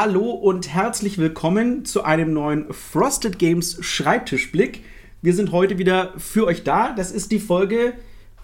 Hallo 0.00 0.30
und 0.30 0.72
herzlich 0.72 1.18
willkommen 1.18 1.84
zu 1.84 2.04
einem 2.04 2.32
neuen 2.32 2.72
Frosted 2.72 3.36
Games 3.36 3.78
Schreibtischblick. 3.80 4.84
Wir 5.22 5.34
sind 5.34 5.50
heute 5.50 5.76
wieder 5.78 6.12
für 6.18 6.46
euch 6.46 6.62
da. 6.62 6.92
Das 6.92 7.10
ist 7.10 7.32
die 7.32 7.40
Folge, 7.40 7.94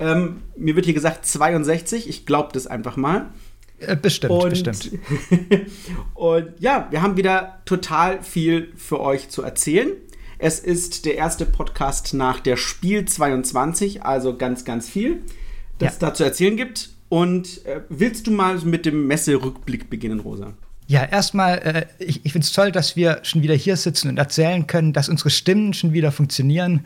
ähm, 0.01 0.43
mir 0.57 0.75
wird 0.75 0.87
hier 0.87 0.95
gesagt 0.95 1.25
62. 1.25 2.09
Ich 2.09 2.27
glaube 2.27 2.49
das 2.53 2.67
einfach 2.67 2.97
mal. 2.97 3.31
Äh, 3.79 3.95
bestimmt, 3.95 4.33
und, 4.33 4.65
bestimmt. 4.65 4.99
und 6.15 6.55
ja, 6.59 6.89
wir 6.91 7.03
haben 7.03 7.17
wieder 7.17 7.61
total 7.67 8.21
viel 8.25 8.73
für 8.75 8.99
euch 8.99 9.29
zu 9.29 9.43
erzählen. 9.43 9.93
Es 10.39 10.59
ist 10.59 11.07
der 11.07 11.15
erste 11.15 11.47
Podcast 11.47 12.15
nach 12.15 12.41
der 12.41 12.57
Spiel 12.57 13.05
22, 13.05 14.03
also 14.03 14.37
ganz, 14.37 14.65
ganz 14.65 14.89
viel, 14.89 15.23
das 15.79 15.87
ja. 15.87 15.93
es 15.93 15.99
da 16.01 16.15
zu 16.15 16.25
erzählen 16.25 16.57
gibt. 16.57 16.91
Und 17.09 17.65
äh, 17.65 17.83
willst 17.91 18.27
du 18.27 18.33
mal 18.33 18.59
mit 18.65 18.87
dem 18.87 19.07
Messerückblick 19.07 19.89
beginnen, 19.89 20.19
Rosa? 20.19 20.55
Ja, 20.87 21.05
erstmal, 21.05 21.59
äh, 21.59 21.87
ich, 21.99 22.25
ich 22.25 22.33
finde 22.33 22.45
es 22.45 22.53
toll, 22.53 22.71
dass 22.71 22.97
wir 22.97 23.21
schon 23.23 23.43
wieder 23.43 23.55
hier 23.55 23.77
sitzen 23.77 24.09
und 24.09 24.19
erzählen 24.19 24.67
können, 24.67 24.93
dass 24.93 25.09
unsere 25.09 25.31
Stimmen 25.31 25.73
schon 25.73 25.93
wieder 25.93 26.13
funktionieren. 26.13 26.85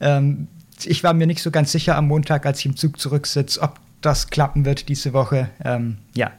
Ähm, 0.00 0.48
ich 0.84 1.02
war 1.02 1.12
mir 1.14 1.26
nicht 1.26 1.42
so 1.42 1.50
ganz 1.50 1.72
sicher 1.72 1.96
am 1.96 2.08
Montag, 2.08 2.46
als 2.46 2.60
ich 2.60 2.66
im 2.66 2.76
Zug 2.76 2.98
zurücksitze, 2.98 3.60
ob 3.60 3.80
das 4.00 4.28
klappen 4.28 4.64
wird 4.64 4.88
diese 4.88 5.12
Woche. 5.12 5.50
Ähm, 5.64 5.98
ja, 6.14 6.32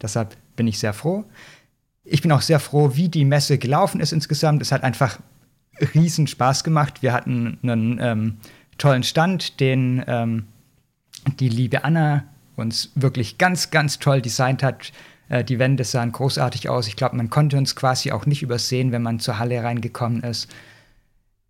deshalb 0.00 0.36
bin 0.56 0.66
ich 0.66 0.78
sehr 0.78 0.92
froh. 0.92 1.24
Ich 2.04 2.22
bin 2.22 2.32
auch 2.32 2.42
sehr 2.42 2.60
froh, 2.60 2.92
wie 2.94 3.08
die 3.08 3.24
Messe 3.24 3.58
gelaufen 3.58 4.00
ist 4.00 4.12
insgesamt. 4.12 4.62
Es 4.62 4.72
hat 4.72 4.82
einfach 4.82 5.18
riesen 5.94 6.26
Spaß 6.26 6.64
gemacht. 6.64 7.02
Wir 7.02 7.12
hatten 7.12 7.58
einen 7.62 7.98
ähm, 8.00 8.36
tollen 8.78 9.02
Stand, 9.02 9.60
den 9.60 10.02
ähm, 10.06 10.46
die 11.38 11.48
liebe 11.48 11.84
Anna 11.84 12.24
uns 12.56 12.90
wirklich 12.94 13.38
ganz, 13.38 13.70
ganz 13.70 13.98
toll 13.98 14.22
designt 14.22 14.62
hat. 14.62 14.92
Äh, 15.28 15.44
die 15.44 15.58
Wände 15.58 15.84
sahen 15.84 16.12
großartig 16.12 16.68
aus. 16.68 16.88
Ich 16.88 16.96
glaube, 16.96 17.16
man 17.16 17.30
konnte 17.30 17.56
uns 17.56 17.76
quasi 17.76 18.12
auch 18.12 18.26
nicht 18.26 18.42
übersehen, 18.42 18.92
wenn 18.92 19.02
man 19.02 19.20
zur 19.20 19.38
Halle 19.38 19.62
reingekommen 19.62 20.22
ist. 20.22 20.48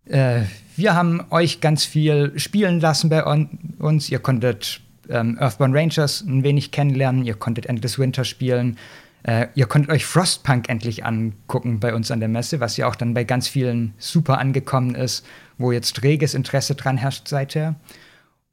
Äh, 0.05 0.41
wir 0.75 0.95
haben 0.95 1.23
euch 1.29 1.61
ganz 1.61 1.85
viel 1.85 2.37
spielen 2.37 2.79
lassen 2.79 3.09
bei 3.09 3.23
uns. 3.23 4.09
Ihr 4.09 4.19
konntet 4.19 4.81
ähm, 5.09 5.37
Earthbound 5.39 5.75
Rangers 5.75 6.21
ein 6.21 6.43
wenig 6.43 6.71
kennenlernen. 6.71 7.25
Ihr 7.25 7.35
konntet 7.35 7.65
Endless 7.65 7.99
Winter 7.99 8.23
spielen. 8.23 8.77
Äh, 9.23 9.47
ihr 9.55 9.65
konntet 9.65 9.91
euch 9.91 10.05
Frostpunk 10.05 10.69
endlich 10.69 11.05
angucken 11.05 11.79
bei 11.79 11.93
uns 11.93 12.09
an 12.09 12.19
der 12.19 12.29
Messe, 12.29 12.59
was 12.59 12.77
ja 12.77 12.87
auch 12.87 12.95
dann 12.95 13.13
bei 13.13 13.25
ganz 13.25 13.47
vielen 13.47 13.93
super 13.97 14.37
angekommen 14.37 14.95
ist, 14.95 15.25
wo 15.57 15.71
jetzt 15.71 16.03
reges 16.03 16.33
Interesse 16.33 16.75
dran 16.75 16.97
herrscht 16.97 17.27
seither. 17.27 17.75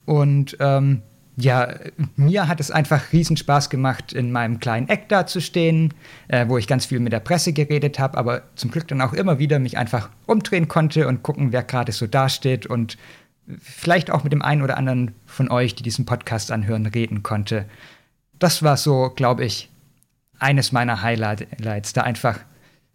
Und 0.05 0.57
ähm, 0.61 1.03
ja, 1.37 1.75
mir 2.17 2.49
hat 2.49 2.61
es 2.61 2.71
einfach 2.71 3.13
riesen 3.13 3.37
Spaß 3.37 3.69
gemacht, 3.69 4.15
in 4.15 4.33
meinem 4.33 4.59
kleinen 4.59 4.89
Eck 4.89 5.09
da 5.09 5.27
zu 5.27 5.41
stehen, 5.41 5.93
äh, 6.29 6.49
wo 6.49 6.57
ich 6.57 6.67
ganz 6.67 6.87
viel 6.87 6.99
mit 6.99 7.13
der 7.13 7.21
Presse 7.21 7.53
geredet 7.53 7.99
habe, 7.99 8.17
aber 8.17 8.43
zum 8.55 8.71
Glück 8.71 8.89
dann 8.89 9.03
auch 9.03 9.13
immer 9.13 9.39
wieder 9.39 9.59
mich 9.59 9.77
einfach 9.77 10.09
umdrehen 10.27 10.67
konnte 10.67 11.07
und 11.07 11.23
gucken, 11.23 11.53
wer 11.53 11.63
gerade 11.63 11.93
so 11.93 12.07
dasteht 12.07 12.67
und 12.67 12.97
vielleicht 13.61 14.11
auch 14.11 14.25
mit 14.25 14.33
dem 14.33 14.43
einen 14.43 14.63
oder 14.63 14.79
anderen 14.79 15.15
von 15.27 15.51
euch, 15.51 15.75
die 15.75 15.83
diesen 15.83 16.07
Podcast 16.07 16.51
anhören, 16.51 16.87
reden 16.87 17.23
konnte. 17.23 17.67
Das 18.39 18.63
war 18.63 18.79
so, 18.79 19.11
glaube 19.15 19.45
ich, 19.45 19.71
eines 20.39 20.73
meiner 20.73 21.03
Highlights, 21.03 21.93
da 21.93 22.01
einfach 22.03 22.41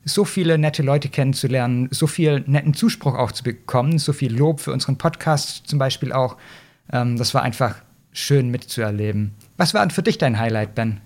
so 0.04 0.26
viele 0.26 0.58
nette 0.58 0.82
Leute 0.82 1.10
kennenzulernen, 1.10 1.90
so 1.92 2.08
viel 2.08 2.44
netten 2.48 2.74
Zuspruch 2.74 3.16
auch 3.16 3.32
zu 3.32 3.44
bekommen, 3.44 4.00
so 4.00 4.14
viel 4.14 4.36
Lob 4.36 4.60
für 4.60 4.74
unseren 4.74 4.98
Podcast 4.98 5.68
zum 5.68 5.78
Beispiel 5.78 6.12
auch. 6.12 6.38
Ähm, 6.92 7.18
das 7.18 7.36
war 7.36 7.44
einfach 7.44 7.76
schön 8.12 8.50
mitzuerleben. 8.50 9.34
Was 9.58 9.74
war 9.74 9.82
denn 9.82 9.92
für 9.92 10.04
dich 10.04 10.18
dein 10.18 10.40
Highlight, 10.40 10.76
Ben? 10.76 11.02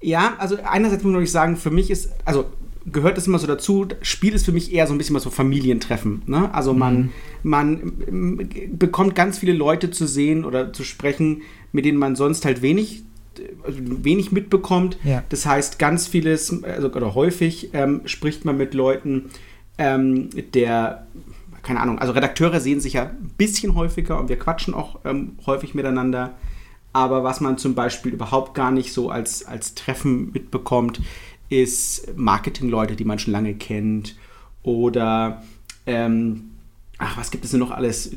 Ja, 0.00 0.34
also 0.38 0.56
einerseits 0.62 1.02
muss 1.02 1.22
ich 1.22 1.30
sagen, 1.30 1.56
für 1.56 1.70
mich 1.70 1.90
ist, 1.90 2.10
also 2.24 2.46
gehört 2.86 3.16
es 3.16 3.26
immer 3.26 3.38
so 3.38 3.46
dazu, 3.46 3.86
Spiel 4.02 4.34
ist 4.34 4.44
für 4.44 4.52
mich 4.52 4.72
eher 4.72 4.86
so 4.86 4.94
ein 4.94 4.98
bisschen 4.98 5.16
was 5.16 5.22
so 5.22 5.30
Familientreffen. 5.30 6.22
Ne? 6.26 6.52
Also 6.54 6.74
man, 6.74 6.96
mhm. 6.96 7.10
man 7.42 8.48
bekommt 8.72 9.14
ganz 9.14 9.38
viele 9.38 9.54
Leute 9.54 9.90
zu 9.90 10.06
sehen 10.06 10.44
oder 10.44 10.72
zu 10.72 10.84
sprechen, 10.84 11.42
mit 11.72 11.84
denen 11.84 11.98
man 11.98 12.16
sonst 12.16 12.44
halt 12.44 12.62
wenig 12.62 13.04
wenig 13.66 14.30
mitbekommt. 14.30 14.96
Ja. 15.02 15.24
Das 15.28 15.44
heißt, 15.44 15.80
ganz 15.80 16.06
vieles, 16.06 16.62
also, 16.62 16.92
oder 16.92 17.16
häufig 17.16 17.70
ähm, 17.72 18.02
spricht 18.04 18.44
man 18.44 18.56
mit 18.56 18.74
Leuten, 18.74 19.30
ähm, 19.76 20.30
der 20.54 21.08
keine 21.64 21.80
Ahnung, 21.80 21.98
also 21.98 22.12
Redakteure 22.12 22.60
sehen 22.60 22.78
sich 22.78 22.92
ja 22.92 23.04
ein 23.04 23.30
bisschen 23.36 23.74
häufiger 23.74 24.20
und 24.20 24.28
wir 24.28 24.38
quatschen 24.38 24.74
auch 24.74 25.00
ähm, 25.04 25.38
häufig 25.46 25.74
miteinander. 25.74 26.34
Aber 26.94 27.24
was 27.24 27.40
man 27.40 27.58
zum 27.58 27.74
Beispiel 27.74 28.12
überhaupt 28.12 28.54
gar 28.54 28.70
nicht 28.70 28.92
so 28.92 29.10
als, 29.10 29.44
als 29.44 29.74
Treffen 29.74 30.30
mitbekommt, 30.32 31.00
ist 31.50 32.16
Marketingleute, 32.16 32.94
die 32.94 33.04
man 33.04 33.18
schon 33.18 33.32
lange 33.32 33.54
kennt. 33.54 34.16
Oder, 34.62 35.42
ähm, 35.86 36.52
ach, 36.98 37.18
was 37.18 37.32
gibt 37.32 37.44
es 37.44 37.50
denn 37.50 37.60
noch 37.60 37.72
alles? 37.72 38.16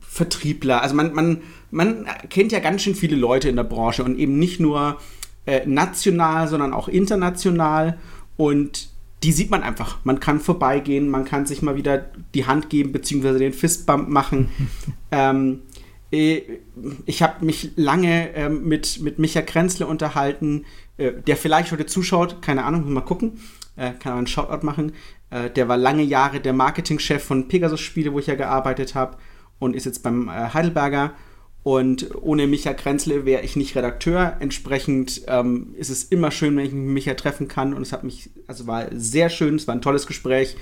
Vertriebler. 0.00 0.82
Also 0.82 0.94
man, 0.94 1.12
man, 1.14 1.42
man 1.70 2.06
kennt 2.30 2.52
ja 2.52 2.60
ganz 2.60 2.82
schön 2.82 2.94
viele 2.94 3.16
Leute 3.16 3.48
in 3.48 3.56
der 3.56 3.64
Branche 3.64 4.04
und 4.04 4.16
eben 4.16 4.38
nicht 4.38 4.60
nur 4.60 4.98
äh, 5.44 5.66
national, 5.66 6.46
sondern 6.46 6.72
auch 6.72 6.86
international. 6.86 7.98
Und 8.36 8.88
die 9.24 9.32
sieht 9.32 9.50
man 9.50 9.64
einfach. 9.64 9.98
Man 10.04 10.20
kann 10.20 10.38
vorbeigehen, 10.38 11.08
man 11.08 11.24
kann 11.24 11.46
sich 11.46 11.60
mal 11.60 11.76
wieder 11.76 12.06
die 12.34 12.46
Hand 12.46 12.70
geben, 12.70 12.92
beziehungsweise 12.92 13.40
den 13.40 13.52
Fistbump 13.52 14.08
machen. 14.08 14.48
ähm, 15.10 15.62
äh, 15.71 15.71
ich 16.12 17.22
habe 17.22 17.44
mich 17.44 17.70
lange 17.76 18.34
ähm, 18.34 18.68
mit, 18.68 19.00
mit 19.00 19.18
Micha 19.18 19.40
Krenzle 19.42 19.86
unterhalten, 19.86 20.66
äh, 20.98 21.12
der 21.12 21.36
vielleicht 21.36 21.72
heute 21.72 21.86
zuschaut, 21.86 22.42
keine 22.42 22.64
Ahnung, 22.64 22.92
mal 22.92 23.00
gucken, 23.00 23.40
äh, 23.76 23.92
kann 23.92 24.12
man 24.12 24.18
einen 24.18 24.26
Shoutout 24.26 24.64
machen. 24.64 24.92
Äh, 25.30 25.50
der 25.50 25.68
war 25.68 25.76
lange 25.78 26.02
Jahre 26.02 26.40
der 26.40 26.52
Marketingchef 26.52 27.24
von 27.24 27.48
Pegasus 27.48 27.80
Spiele, 27.80 28.12
wo 28.12 28.18
ich 28.18 28.26
ja 28.26 28.34
gearbeitet 28.34 28.94
habe 28.94 29.16
und 29.58 29.74
ist 29.74 29.86
jetzt 29.86 30.02
beim 30.02 30.28
äh, 30.28 30.52
Heidelberger 30.52 31.14
und 31.62 32.14
ohne 32.20 32.46
Micha 32.48 32.74
Krenzle 32.74 33.24
wäre 33.24 33.42
ich 33.42 33.54
nicht 33.54 33.76
Redakteur. 33.76 34.36
Entsprechend 34.40 35.22
ähm, 35.28 35.74
ist 35.78 35.90
es 35.90 36.04
immer 36.04 36.32
schön, 36.32 36.56
wenn 36.56 36.66
ich 36.66 36.72
mich 36.72 36.82
mit 36.82 36.94
Micha 36.94 37.14
treffen 37.14 37.46
kann. 37.46 37.72
Und 37.72 37.82
es 37.82 37.92
hat 37.92 38.02
mich, 38.02 38.30
also 38.48 38.66
war 38.66 38.86
sehr 38.92 39.28
schön, 39.28 39.54
es 39.54 39.68
war 39.68 39.74
ein 39.74 39.82
tolles 39.82 40.08
Gespräch, 40.08 40.56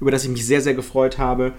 über 0.00 0.10
das 0.10 0.24
ich 0.24 0.30
mich 0.30 0.46
sehr, 0.46 0.62
sehr 0.62 0.74
gefreut 0.74 1.18
habe. 1.18 1.52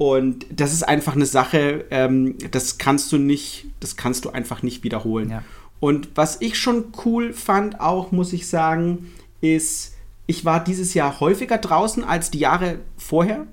Und 0.00 0.46
das 0.50 0.72
ist 0.72 0.82
einfach 0.82 1.14
eine 1.14 1.26
Sache, 1.26 1.84
ähm, 1.90 2.36
das 2.52 2.78
kannst 2.78 3.12
du 3.12 3.18
nicht, 3.18 3.66
das 3.80 3.98
kannst 3.98 4.24
du 4.24 4.30
einfach 4.30 4.62
nicht 4.62 4.82
wiederholen. 4.82 5.28
Ja. 5.28 5.42
Und 5.78 6.08
was 6.14 6.40
ich 6.40 6.58
schon 6.58 6.86
cool 7.04 7.34
fand, 7.34 7.80
auch 7.80 8.10
muss 8.10 8.32
ich 8.32 8.48
sagen, 8.48 9.12
ist, 9.42 9.96
ich 10.26 10.46
war 10.46 10.64
dieses 10.64 10.94
Jahr 10.94 11.20
häufiger 11.20 11.58
draußen 11.58 12.02
als 12.02 12.30
die 12.30 12.38
Jahre 12.38 12.78
vorher. 12.96 13.46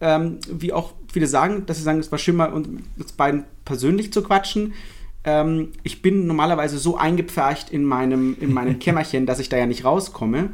Ähm, 0.00 0.38
wie 0.48 0.72
auch 0.72 0.92
viele 1.12 1.26
sagen, 1.26 1.66
dass 1.66 1.78
sie 1.78 1.82
sagen, 1.82 1.98
es 1.98 2.12
war 2.12 2.18
schön, 2.20 2.36
mal 2.36 2.52
uns 2.52 3.12
beiden 3.16 3.42
persönlich 3.64 4.12
zu 4.12 4.22
quatschen. 4.22 4.74
Ähm, 5.24 5.72
ich 5.82 6.00
bin 6.00 6.28
normalerweise 6.28 6.78
so 6.78 6.96
eingepfercht 6.96 7.70
in 7.70 7.82
meinem, 7.82 8.36
in 8.40 8.52
meinem 8.52 8.78
Kämmerchen, 8.78 9.26
dass 9.26 9.40
ich 9.40 9.48
da 9.48 9.56
ja 9.56 9.66
nicht 9.66 9.84
rauskomme. 9.84 10.50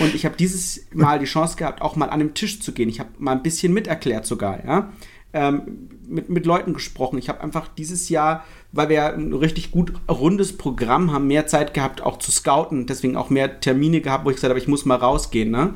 Und 0.00 0.14
ich 0.14 0.24
habe 0.24 0.36
dieses 0.36 0.86
Mal 0.92 1.18
die 1.18 1.26
Chance 1.26 1.56
gehabt, 1.56 1.82
auch 1.82 1.96
mal 1.96 2.08
an 2.08 2.20
den 2.20 2.34
Tisch 2.34 2.60
zu 2.60 2.72
gehen. 2.72 2.88
Ich 2.88 3.00
habe 3.00 3.10
mal 3.18 3.32
ein 3.32 3.42
bisschen 3.42 3.72
miterklärt 3.72 4.26
sogar, 4.26 4.64
ja. 4.64 4.92
Ähm, 5.34 5.88
mit, 6.06 6.28
mit 6.28 6.44
Leuten 6.44 6.74
gesprochen. 6.74 7.18
Ich 7.18 7.30
habe 7.30 7.40
einfach 7.40 7.68
dieses 7.68 8.10
Jahr, 8.10 8.44
weil 8.70 8.90
wir 8.90 9.14
ein 9.14 9.32
richtig 9.32 9.70
gut 9.70 9.94
rundes 10.08 10.58
Programm 10.58 11.10
haben, 11.10 11.26
mehr 11.26 11.46
Zeit 11.46 11.72
gehabt, 11.72 12.02
auch 12.02 12.18
zu 12.18 12.30
scouten. 12.30 12.86
Deswegen 12.86 13.16
auch 13.16 13.30
mehr 13.30 13.60
Termine 13.60 14.02
gehabt, 14.02 14.26
wo 14.26 14.30
ich 14.30 14.36
gesagt 14.36 14.50
habe, 14.50 14.60
ich 14.60 14.68
muss 14.68 14.84
mal 14.84 14.96
rausgehen. 14.96 15.50
Ne? 15.50 15.74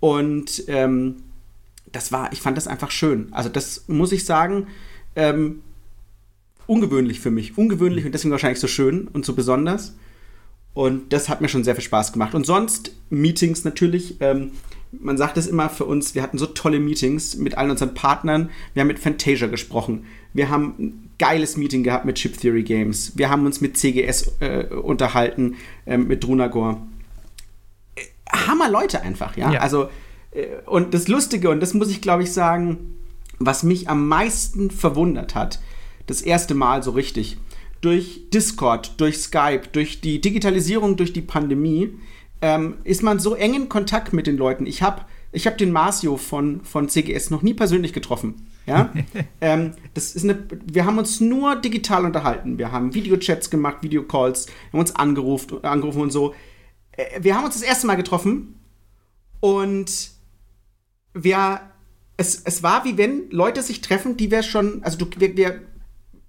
Und 0.00 0.64
ähm, 0.66 1.22
das 1.92 2.10
war, 2.10 2.32
ich 2.32 2.40
fand 2.40 2.56
das 2.56 2.66
einfach 2.66 2.90
schön. 2.90 3.28
Also 3.30 3.48
das 3.48 3.84
muss 3.86 4.10
ich 4.10 4.24
sagen, 4.24 4.66
ähm, 5.14 5.62
ungewöhnlich 6.66 7.20
für 7.20 7.30
mich. 7.30 7.56
Ungewöhnlich 7.56 8.04
und 8.04 8.12
deswegen 8.12 8.32
wahrscheinlich 8.32 8.60
so 8.60 8.66
schön 8.66 9.06
und 9.08 9.24
so 9.24 9.34
besonders. 9.34 9.94
Und 10.74 11.12
das 11.12 11.28
hat 11.28 11.40
mir 11.40 11.48
schon 11.48 11.64
sehr 11.64 11.74
viel 11.74 11.84
Spaß 11.84 12.12
gemacht. 12.12 12.34
Und 12.34 12.46
sonst 12.46 12.94
Meetings 13.10 13.64
natürlich. 13.64 14.16
Ähm, 14.20 14.52
man 14.92 15.16
sagt 15.16 15.38
es 15.38 15.46
immer 15.46 15.70
für 15.70 15.86
uns, 15.86 16.14
wir 16.14 16.22
hatten 16.22 16.36
so 16.36 16.46
tolle 16.46 16.78
Meetings 16.78 17.36
mit 17.36 17.56
allen 17.56 17.70
unseren 17.70 17.94
Partnern. 17.94 18.50
Wir 18.74 18.82
haben 18.82 18.88
mit 18.88 18.98
Fantasia 18.98 19.46
gesprochen. 19.46 20.04
Wir 20.34 20.50
haben 20.50 20.74
ein 20.78 21.10
geiles 21.18 21.56
Meeting 21.56 21.82
gehabt 21.82 22.04
mit 22.04 22.16
Chip 22.16 22.38
Theory 22.38 22.62
Games. 22.62 23.12
Wir 23.16 23.30
haben 23.30 23.46
uns 23.46 23.60
mit 23.60 23.76
CGS 23.76 24.36
äh, 24.40 24.66
unterhalten, 24.66 25.56
äh, 25.86 25.96
mit 25.96 26.24
Drunagor. 26.24 26.86
Äh, 27.94 28.02
Hammer 28.30 28.70
Leute 28.70 29.00
einfach, 29.02 29.36
ja. 29.36 29.52
ja. 29.52 29.60
Also 29.60 29.88
äh, 30.32 30.46
und 30.66 30.94
das 30.94 31.08
Lustige, 31.08 31.48
und 31.48 31.60
das 31.60 31.74
muss 31.74 31.90
ich 31.90 32.02
glaube 32.02 32.22
ich 32.22 32.32
sagen, 32.32 32.96
was 33.38 33.62
mich 33.62 33.88
am 33.88 34.08
meisten 34.08 34.70
verwundert 34.70 35.34
hat, 35.34 35.60
das 36.06 36.22
erste 36.22 36.54
Mal 36.54 36.82
so 36.82 36.90
richtig, 36.90 37.38
durch 37.82 38.30
Discord, 38.30 38.98
durch 39.00 39.18
Skype, 39.18 39.68
durch 39.72 40.00
die 40.00 40.20
Digitalisierung, 40.20 40.96
durch 40.96 41.12
die 41.12 41.20
Pandemie, 41.20 41.90
ähm, 42.40 42.76
ist 42.84 43.02
man 43.02 43.18
so 43.18 43.34
eng 43.34 43.54
in 43.54 43.68
Kontakt 43.68 44.12
mit 44.12 44.26
den 44.26 44.38
Leuten. 44.38 44.66
Ich 44.66 44.82
habe 44.82 45.04
ich 45.32 45.46
hab 45.46 45.58
den 45.58 45.72
Marcio 45.72 46.16
von, 46.16 46.62
von 46.62 46.88
CGS 46.88 47.30
noch 47.30 47.42
nie 47.42 47.54
persönlich 47.54 47.92
getroffen. 47.92 48.46
Ja? 48.66 48.92
ähm, 49.40 49.72
das 49.94 50.14
ist 50.14 50.24
eine, 50.24 50.46
wir 50.66 50.84
haben 50.84 50.98
uns 50.98 51.20
nur 51.20 51.56
digital 51.56 52.04
unterhalten. 52.04 52.58
Wir 52.58 52.70
haben 52.70 52.94
Videochats 52.94 53.50
gemacht, 53.50 53.78
Videocalls, 53.80 54.46
haben 54.72 54.80
uns 54.80 54.94
angerufen, 54.94 55.64
angerufen 55.64 56.02
und 56.02 56.10
so. 56.10 56.34
Äh, 56.92 57.22
wir 57.22 57.34
haben 57.34 57.44
uns 57.44 57.54
das 57.54 57.62
erste 57.62 57.86
Mal 57.86 57.96
getroffen 57.96 58.60
Und 59.40 60.10
wir, 61.14 61.60
es, 62.16 62.42
es 62.44 62.62
war 62.62 62.84
wie 62.84 62.98
wenn 62.98 63.30
Leute 63.30 63.62
sich 63.62 63.80
treffen, 63.80 64.16
die 64.16 64.30
wir 64.30 64.42
schon, 64.42 64.84
also 64.84 64.98
du, 64.98 65.06
wir, 65.18 65.36
wir 65.36 65.62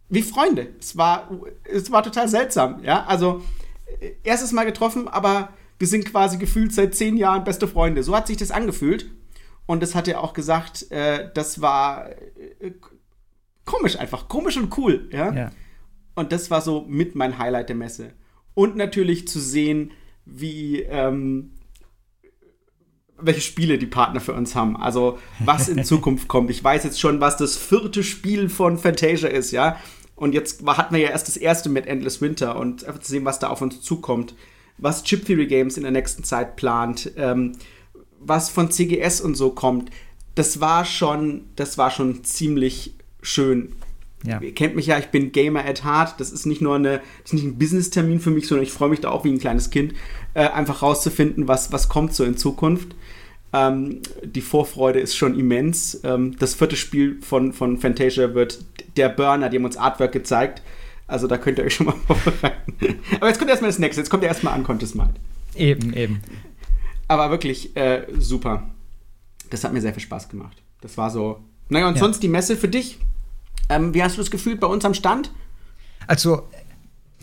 wie 0.10 0.22
Freunde. 0.22 0.70
Es 0.80 0.98
war, 0.98 1.30
es 1.64 1.92
war 1.92 2.04
total 2.04 2.28
seltsam, 2.28 2.84
ja. 2.84 3.06
Also, 3.06 3.44
äh, 4.00 4.12
erstes 4.24 4.52
Mal 4.52 4.66
getroffen, 4.66 5.08
aber 5.08 5.50
wir 5.80 5.88
sind 5.88 6.06
quasi 6.06 6.38
gefühlt 6.38 6.74
seit 6.74 6.96
zehn 6.96 7.18
Jahren 7.18 7.44
beste 7.44 7.68
Freunde. 7.68 8.04
So 8.04 8.16
hat 8.16 8.28
sich 8.28 8.38
das 8.38 8.52
angefühlt. 8.52 9.10
Und 9.66 9.82
das 9.82 9.96
hat 9.96 10.08
er 10.08 10.22
auch 10.22 10.34
gesagt, 10.34 10.92
äh, 10.92 11.30
das 11.34 11.62
war 11.62 12.10
äh, 12.10 12.72
komisch 13.66 13.98
einfach, 13.98 14.28
komisch 14.28 14.58
und 14.58 14.78
cool, 14.78 15.10
ja? 15.12 15.34
ja. 15.34 15.52
Und 16.16 16.32
das 16.32 16.52
war 16.52 16.62
so 16.62 16.86
mit 16.88 17.16
mein 17.16 17.38
Highlight 17.38 17.70
der 17.70 17.76
Messe. 17.76 18.14
Und 18.54 18.76
natürlich 18.76 19.28
zu 19.28 19.40
sehen, 19.40 19.92
wie 20.26 20.82
ähm, 20.82 21.52
welche 23.20 23.42
Spiele 23.42 23.78
die 23.78 23.86
Partner 23.86 24.20
für 24.20 24.34
uns 24.34 24.56
haben. 24.56 24.78
Also 24.78 25.20
was 25.40 25.70
in 25.70 25.84
Zukunft 25.86 26.28
kommt. 26.28 26.50
Ich 26.50 26.64
weiß 26.64 26.84
jetzt 26.84 27.00
schon, 27.00 27.22
was 27.22 27.38
das 27.38 27.58
vierte 27.58 28.04
Spiel 28.04 28.50
von 28.50 28.78
Fantasia 28.78 29.30
ist, 29.30 29.52
ja. 29.52 29.78
Und 30.16 30.34
jetzt 30.34 30.66
hatten 30.66 30.94
wir 30.94 31.02
ja 31.02 31.10
erst 31.10 31.28
das 31.28 31.38
erste 31.38 31.70
mit 31.70 31.88
Endless 31.88 32.22
Winter 32.22 32.56
und 32.56 32.86
einfach 32.86 33.02
zu 33.02 33.12
sehen, 33.12 33.26
was 33.26 33.40
da 33.40 33.50
auf 33.50 33.62
uns 33.62 33.82
zukommt. 33.82 34.36
Was 34.78 35.04
Chip 35.04 35.26
Theory 35.26 35.48
Games 35.48 35.78
in 35.78 35.84
der 35.84 35.92
nächsten 35.92 36.24
Zeit 36.24 36.56
plant, 36.56 37.12
ähm, 37.18 37.54
was 38.20 38.50
von 38.50 38.72
CGS 38.72 39.22
und 39.22 39.36
so 39.36 39.52
kommt. 39.52 39.90
Das 40.36 40.60
war 40.60 40.86
schon, 40.86 41.46
das 41.56 41.78
war 41.78 41.92
schon 41.92 42.24
ziemlich 42.24 42.96
schön. 43.22 43.74
Ja. 44.26 44.40
Ihr 44.40 44.54
kennt 44.54 44.76
mich 44.76 44.88
ja, 44.88 44.98
ich 44.98 45.08
bin 45.08 45.32
Gamer 45.32 45.66
at 45.66 45.84
Heart. 45.84 46.20
Das 46.20 46.32
ist 46.32 46.46
nicht 46.46 46.62
nur 46.62 46.76
eine, 46.76 47.02
das 47.24 47.26
ist 47.26 47.34
nicht 47.34 47.44
ein 47.44 47.60
Business-Termin 47.60 48.20
für 48.20 48.32
mich, 48.32 48.48
sondern 48.48 48.64
ich 48.64 48.72
freue 48.72 48.90
mich 48.90 49.02
da 49.02 49.10
auch 49.10 49.26
wie 49.26 49.32
ein 49.32 49.40
kleines 49.40 49.70
Kind, 49.70 49.94
äh, 50.34 50.48
einfach 50.48 50.82
rauszufinden, 50.82 51.48
was, 51.48 51.72
was 51.72 51.90
kommt 51.90 52.14
so 52.14 52.24
in 52.24 52.38
Zukunft. 52.38 52.96
Ähm, 53.54 54.02
die 54.24 54.42
Vorfreude 54.42 55.00
ist 55.00 55.16
schon 55.16 55.38
immens. 55.38 56.02
Ähm, 56.04 56.36
das 56.40 56.56
vierte 56.56 56.76
Spiel 56.76 57.22
von, 57.22 57.54
von 57.54 57.78
Fantasia 57.78 58.34
wird 58.34 58.66
der 58.98 59.10
Burner, 59.10 59.50
die 59.50 59.58
haben 59.58 59.66
uns 59.66 59.78
Artwork 59.78 60.12
gezeigt. 60.12 60.62
Also 61.08 61.28
da 61.28 61.38
könnt 61.38 61.60
ihr 61.60 61.66
euch 61.66 61.76
schon 61.76 61.86
mal 61.86 61.96
vorbereiten. 62.08 63.00
Aber 63.16 63.28
jetzt 63.28 63.38
kommt 63.38 63.52
erstmal 63.52 63.70
das 63.70 63.80
nächste. 63.80 64.02
Jetzt 64.02 64.10
kommt 64.10 64.24
erstmal 64.24 64.54
an 64.54 64.64
Contest 64.64 64.96
Mind. 64.96 65.14
Eben, 65.56 65.94
eben. 65.94 66.22
Aber 67.08 67.30
wirklich 67.30 67.76
äh, 67.76 68.08
super. 68.18 68.70
Das 69.50 69.64
hat 69.64 69.74
mir 69.74 69.82
sehr 69.82 69.94
viel 69.94 70.02
Spaß 70.02 70.30
gemacht. 70.30 70.62
Das 70.82 70.98
war 70.98 71.12
so. 71.12 71.40
Naja, 71.70 71.88
und 71.88 71.96
ja. 71.96 72.00
sonst 72.00 72.24
die 72.24 72.28
Messe 72.28 72.58
für 72.58 72.68
dich. 72.68 73.00
Ähm, 73.70 73.94
wie 73.94 74.02
hast 74.02 74.18
du 74.18 74.22
das 74.22 74.32
gefühlt 74.32 74.60
bei 74.60 74.68
uns 74.68 74.84
am 74.86 74.94
Stand? 74.94 75.32
Also, 76.08 76.50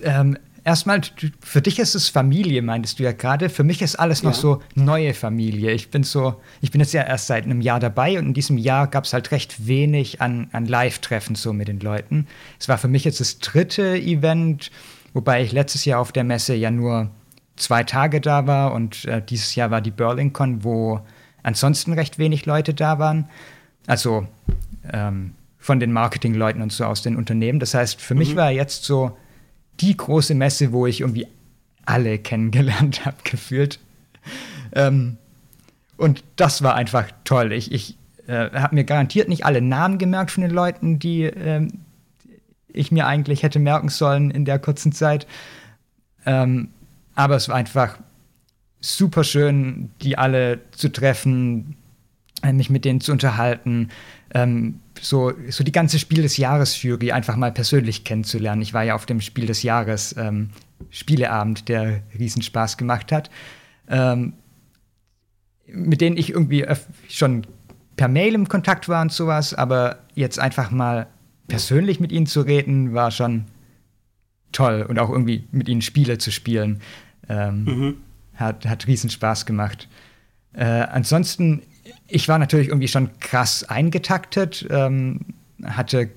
ähm, 0.02 0.38
erstmal, 0.64 1.00
für 1.40 1.62
dich 1.62 1.78
ist 1.78 1.94
es 1.94 2.08
Familie, 2.08 2.62
meintest 2.62 2.98
du 2.98 3.04
ja 3.04 3.12
gerade. 3.12 3.48
Für 3.48 3.64
mich 3.64 3.82
ist 3.82 3.96
alles 3.96 4.22
noch 4.22 4.34
ja. 4.34 4.38
so 4.38 4.62
neue 4.74 5.14
Familie. 5.14 5.72
Ich 5.72 5.90
bin 5.90 6.02
so, 6.02 6.40
ich 6.60 6.70
bin 6.70 6.80
jetzt 6.80 6.92
ja 6.92 7.02
erst 7.02 7.26
seit 7.26 7.44
einem 7.44 7.60
Jahr 7.60 7.80
dabei 7.80 8.18
und 8.18 8.26
in 8.26 8.34
diesem 8.34 8.58
Jahr 8.58 8.86
gab 8.86 9.04
es 9.04 9.12
halt 9.12 9.30
recht 9.30 9.66
wenig 9.66 10.20
an, 10.20 10.48
an 10.52 10.66
Live-Treffen 10.66 11.34
so 11.34 11.52
mit 11.52 11.68
den 11.68 11.80
Leuten. 11.80 12.26
Es 12.58 12.68
war 12.68 12.78
für 12.78 12.88
mich 12.88 13.04
jetzt 13.04 13.20
das 13.20 13.38
dritte 13.38 13.96
Event, 13.96 14.70
wobei 15.12 15.42
ich 15.42 15.52
letztes 15.52 15.84
Jahr 15.84 16.00
auf 16.00 16.12
der 16.12 16.24
Messe 16.24 16.54
ja 16.54 16.70
nur 16.70 17.10
zwei 17.56 17.84
Tage 17.84 18.20
da 18.20 18.46
war 18.46 18.72
und 18.72 19.04
äh, 19.04 19.22
dieses 19.22 19.54
Jahr 19.54 19.70
war 19.70 19.80
die 19.80 19.90
Burlingcon, 19.90 20.64
wo 20.64 21.00
ansonsten 21.42 21.92
recht 21.92 22.18
wenig 22.18 22.46
Leute 22.46 22.74
da 22.74 22.98
waren. 22.98 23.28
Also 23.86 24.26
ähm, 24.92 25.34
von 25.58 25.78
den 25.78 25.92
Marketingleuten 25.92 26.62
und 26.62 26.72
so 26.72 26.84
aus 26.84 27.02
den 27.02 27.16
Unternehmen. 27.16 27.60
Das 27.60 27.74
heißt, 27.74 28.00
für 28.00 28.14
mhm. 28.14 28.18
mich 28.18 28.36
war 28.36 28.50
jetzt 28.50 28.84
so 28.84 29.16
die 29.80 29.96
große 29.96 30.34
Messe, 30.34 30.72
wo 30.72 30.86
ich 30.86 31.00
irgendwie 31.00 31.26
alle 31.84 32.18
kennengelernt 32.18 33.04
habe, 33.06 33.16
gefühlt. 33.24 33.80
Ähm, 34.72 35.16
und 35.96 36.24
das 36.36 36.62
war 36.62 36.74
einfach 36.74 37.10
toll. 37.24 37.52
Ich, 37.52 37.72
ich 37.72 37.96
äh, 38.26 38.50
habe 38.52 38.74
mir 38.74 38.84
garantiert 38.84 39.28
nicht 39.28 39.44
alle 39.44 39.60
Namen 39.60 39.98
gemerkt 39.98 40.30
von 40.30 40.42
den 40.42 40.50
Leuten, 40.50 40.98
die 40.98 41.24
äh, 41.24 41.68
ich 42.68 42.92
mir 42.92 43.06
eigentlich 43.06 43.42
hätte 43.42 43.58
merken 43.58 43.88
sollen 43.88 44.30
in 44.30 44.44
der 44.44 44.58
kurzen 44.58 44.92
Zeit. 44.92 45.26
Ähm, 46.24 46.68
aber 47.14 47.36
es 47.36 47.48
war 47.48 47.56
einfach 47.56 47.98
super 48.80 49.24
schön, 49.24 49.90
die 50.00 50.16
alle 50.16 50.60
zu 50.72 50.90
treffen, 50.90 51.76
äh, 52.42 52.52
mich 52.52 52.70
mit 52.70 52.84
denen 52.84 53.00
zu 53.00 53.12
unterhalten. 53.12 53.88
Ähm, 54.32 54.80
so, 55.00 55.32
so 55.48 55.64
die 55.64 55.72
ganze 55.72 55.98
Spiel 55.98 56.22
des 56.22 56.36
Jahres-Jury 56.36 57.12
einfach 57.12 57.36
mal 57.36 57.52
persönlich 57.52 58.04
kennenzulernen. 58.04 58.62
Ich 58.62 58.74
war 58.74 58.82
ja 58.82 58.94
auf 58.94 59.06
dem 59.06 59.20
Spiel 59.20 59.46
des 59.46 59.62
Jahres 59.62 60.14
ähm, 60.18 60.50
Spieleabend, 60.90 61.68
der 61.68 62.02
Riesenspaß 62.18 62.76
gemacht 62.76 63.12
hat, 63.12 63.30
ähm, 63.88 64.34
mit 65.66 66.00
denen 66.00 66.16
ich 66.16 66.30
irgendwie 66.30 66.66
schon 67.08 67.46
per 67.96 68.08
Mail 68.08 68.34
im 68.34 68.48
Kontakt 68.48 68.88
war 68.88 69.02
und 69.02 69.12
sowas, 69.12 69.54
aber 69.54 69.98
jetzt 70.14 70.38
einfach 70.38 70.70
mal 70.70 71.06
persönlich 71.48 72.00
mit 72.00 72.12
ihnen 72.12 72.26
zu 72.26 72.40
reden, 72.40 72.94
war 72.94 73.10
schon 73.10 73.44
toll 74.52 74.86
und 74.88 74.98
auch 74.98 75.10
irgendwie 75.10 75.44
mit 75.52 75.68
ihnen 75.68 75.82
Spiele 75.82 76.18
zu 76.18 76.32
spielen. 76.32 76.80
Ähm, 77.28 77.64
mhm. 77.64 77.96
hat, 78.34 78.66
hat 78.66 78.86
riesen 78.86 79.10
Spaß 79.10 79.46
gemacht. 79.46 79.88
Äh, 80.52 80.64
ansonsten 80.64 81.62
ich 82.08 82.28
war 82.28 82.38
natürlich 82.38 82.68
irgendwie 82.68 82.88
schon 82.88 83.10
krass 83.20 83.64
eingetaktet, 83.64 84.66
ähm, 84.70 85.20
hatte 85.64 86.10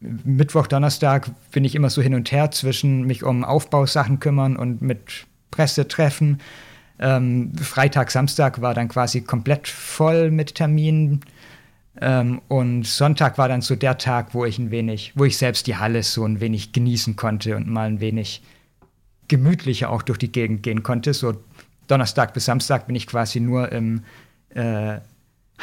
Mittwoch, 0.00 0.66
Donnerstag 0.66 1.30
bin 1.50 1.64
ich 1.64 1.74
immer 1.74 1.90
so 1.90 2.00
hin 2.00 2.14
und 2.14 2.32
her 2.32 2.50
zwischen 2.50 3.02
mich 3.02 3.22
um 3.22 3.44
Aufbausachen 3.44 4.18
kümmern 4.18 4.56
und 4.56 4.80
mit 4.80 5.26
Presse 5.50 5.88
treffen. 5.88 6.40
Ähm, 6.98 7.52
Freitag, 7.56 8.10
Samstag 8.10 8.62
war 8.62 8.72
dann 8.72 8.88
quasi 8.88 9.20
komplett 9.20 9.68
voll 9.68 10.30
mit 10.30 10.54
Terminen. 10.54 11.20
Ähm, 12.00 12.40
und 12.48 12.86
Sonntag 12.86 13.36
war 13.36 13.48
dann 13.48 13.60
so 13.60 13.76
der 13.76 13.98
Tag, 13.98 14.32
wo 14.32 14.44
ich 14.46 14.58
ein 14.58 14.70
wenig, 14.70 15.12
wo 15.16 15.24
ich 15.24 15.36
selbst 15.36 15.66
die 15.66 15.76
Halle 15.76 16.02
so 16.02 16.24
ein 16.24 16.40
wenig 16.40 16.72
genießen 16.72 17.16
konnte 17.16 17.56
und 17.56 17.68
mal 17.68 17.88
ein 17.88 18.00
wenig 18.00 18.42
gemütlicher 19.28 19.90
auch 19.90 20.02
durch 20.02 20.18
die 20.18 20.32
Gegend 20.32 20.62
gehen 20.62 20.82
konnte. 20.82 21.12
So 21.12 21.34
Donnerstag 21.88 22.32
bis 22.32 22.46
Samstag 22.46 22.86
bin 22.86 22.96
ich 22.96 23.06
quasi 23.06 23.40
nur 23.40 23.70
im 23.70 24.02
äh, 24.54 24.98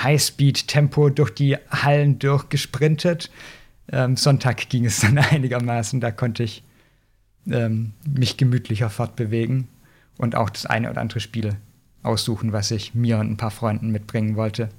Highspeed-Tempo 0.01 1.10
durch 1.10 1.31
die 1.31 1.57
Hallen 1.69 2.19
durchgesprintet. 2.19 3.31
Ähm, 3.92 4.16
Sonntag 4.16 4.69
ging 4.69 4.86
es 4.86 5.01
dann 5.01 5.18
einigermaßen, 5.18 6.00
da 6.00 6.12
konnte 6.12 6.44
ich 6.44 6.63
ähm, 7.50 7.94
mich 8.07 8.38
gemütlicher 8.38 8.89
fortbewegen 8.89 9.68
und 10.18 10.35
auch 10.35 10.50
das 10.50 10.66
eine 10.66 10.90
oder 10.90 11.02
andere 11.02 11.19
Spiel 11.19 11.56
aussuchen, 12.04 12.54
was 12.54 12.71
ich 12.71 12.94
mir 12.94 13.18
und 13.18 13.31
ein 13.31 13.38
paar 13.38 13.52
Freunden 13.52 13.90
mitbringen 13.92 14.35
wollte. 14.35 14.69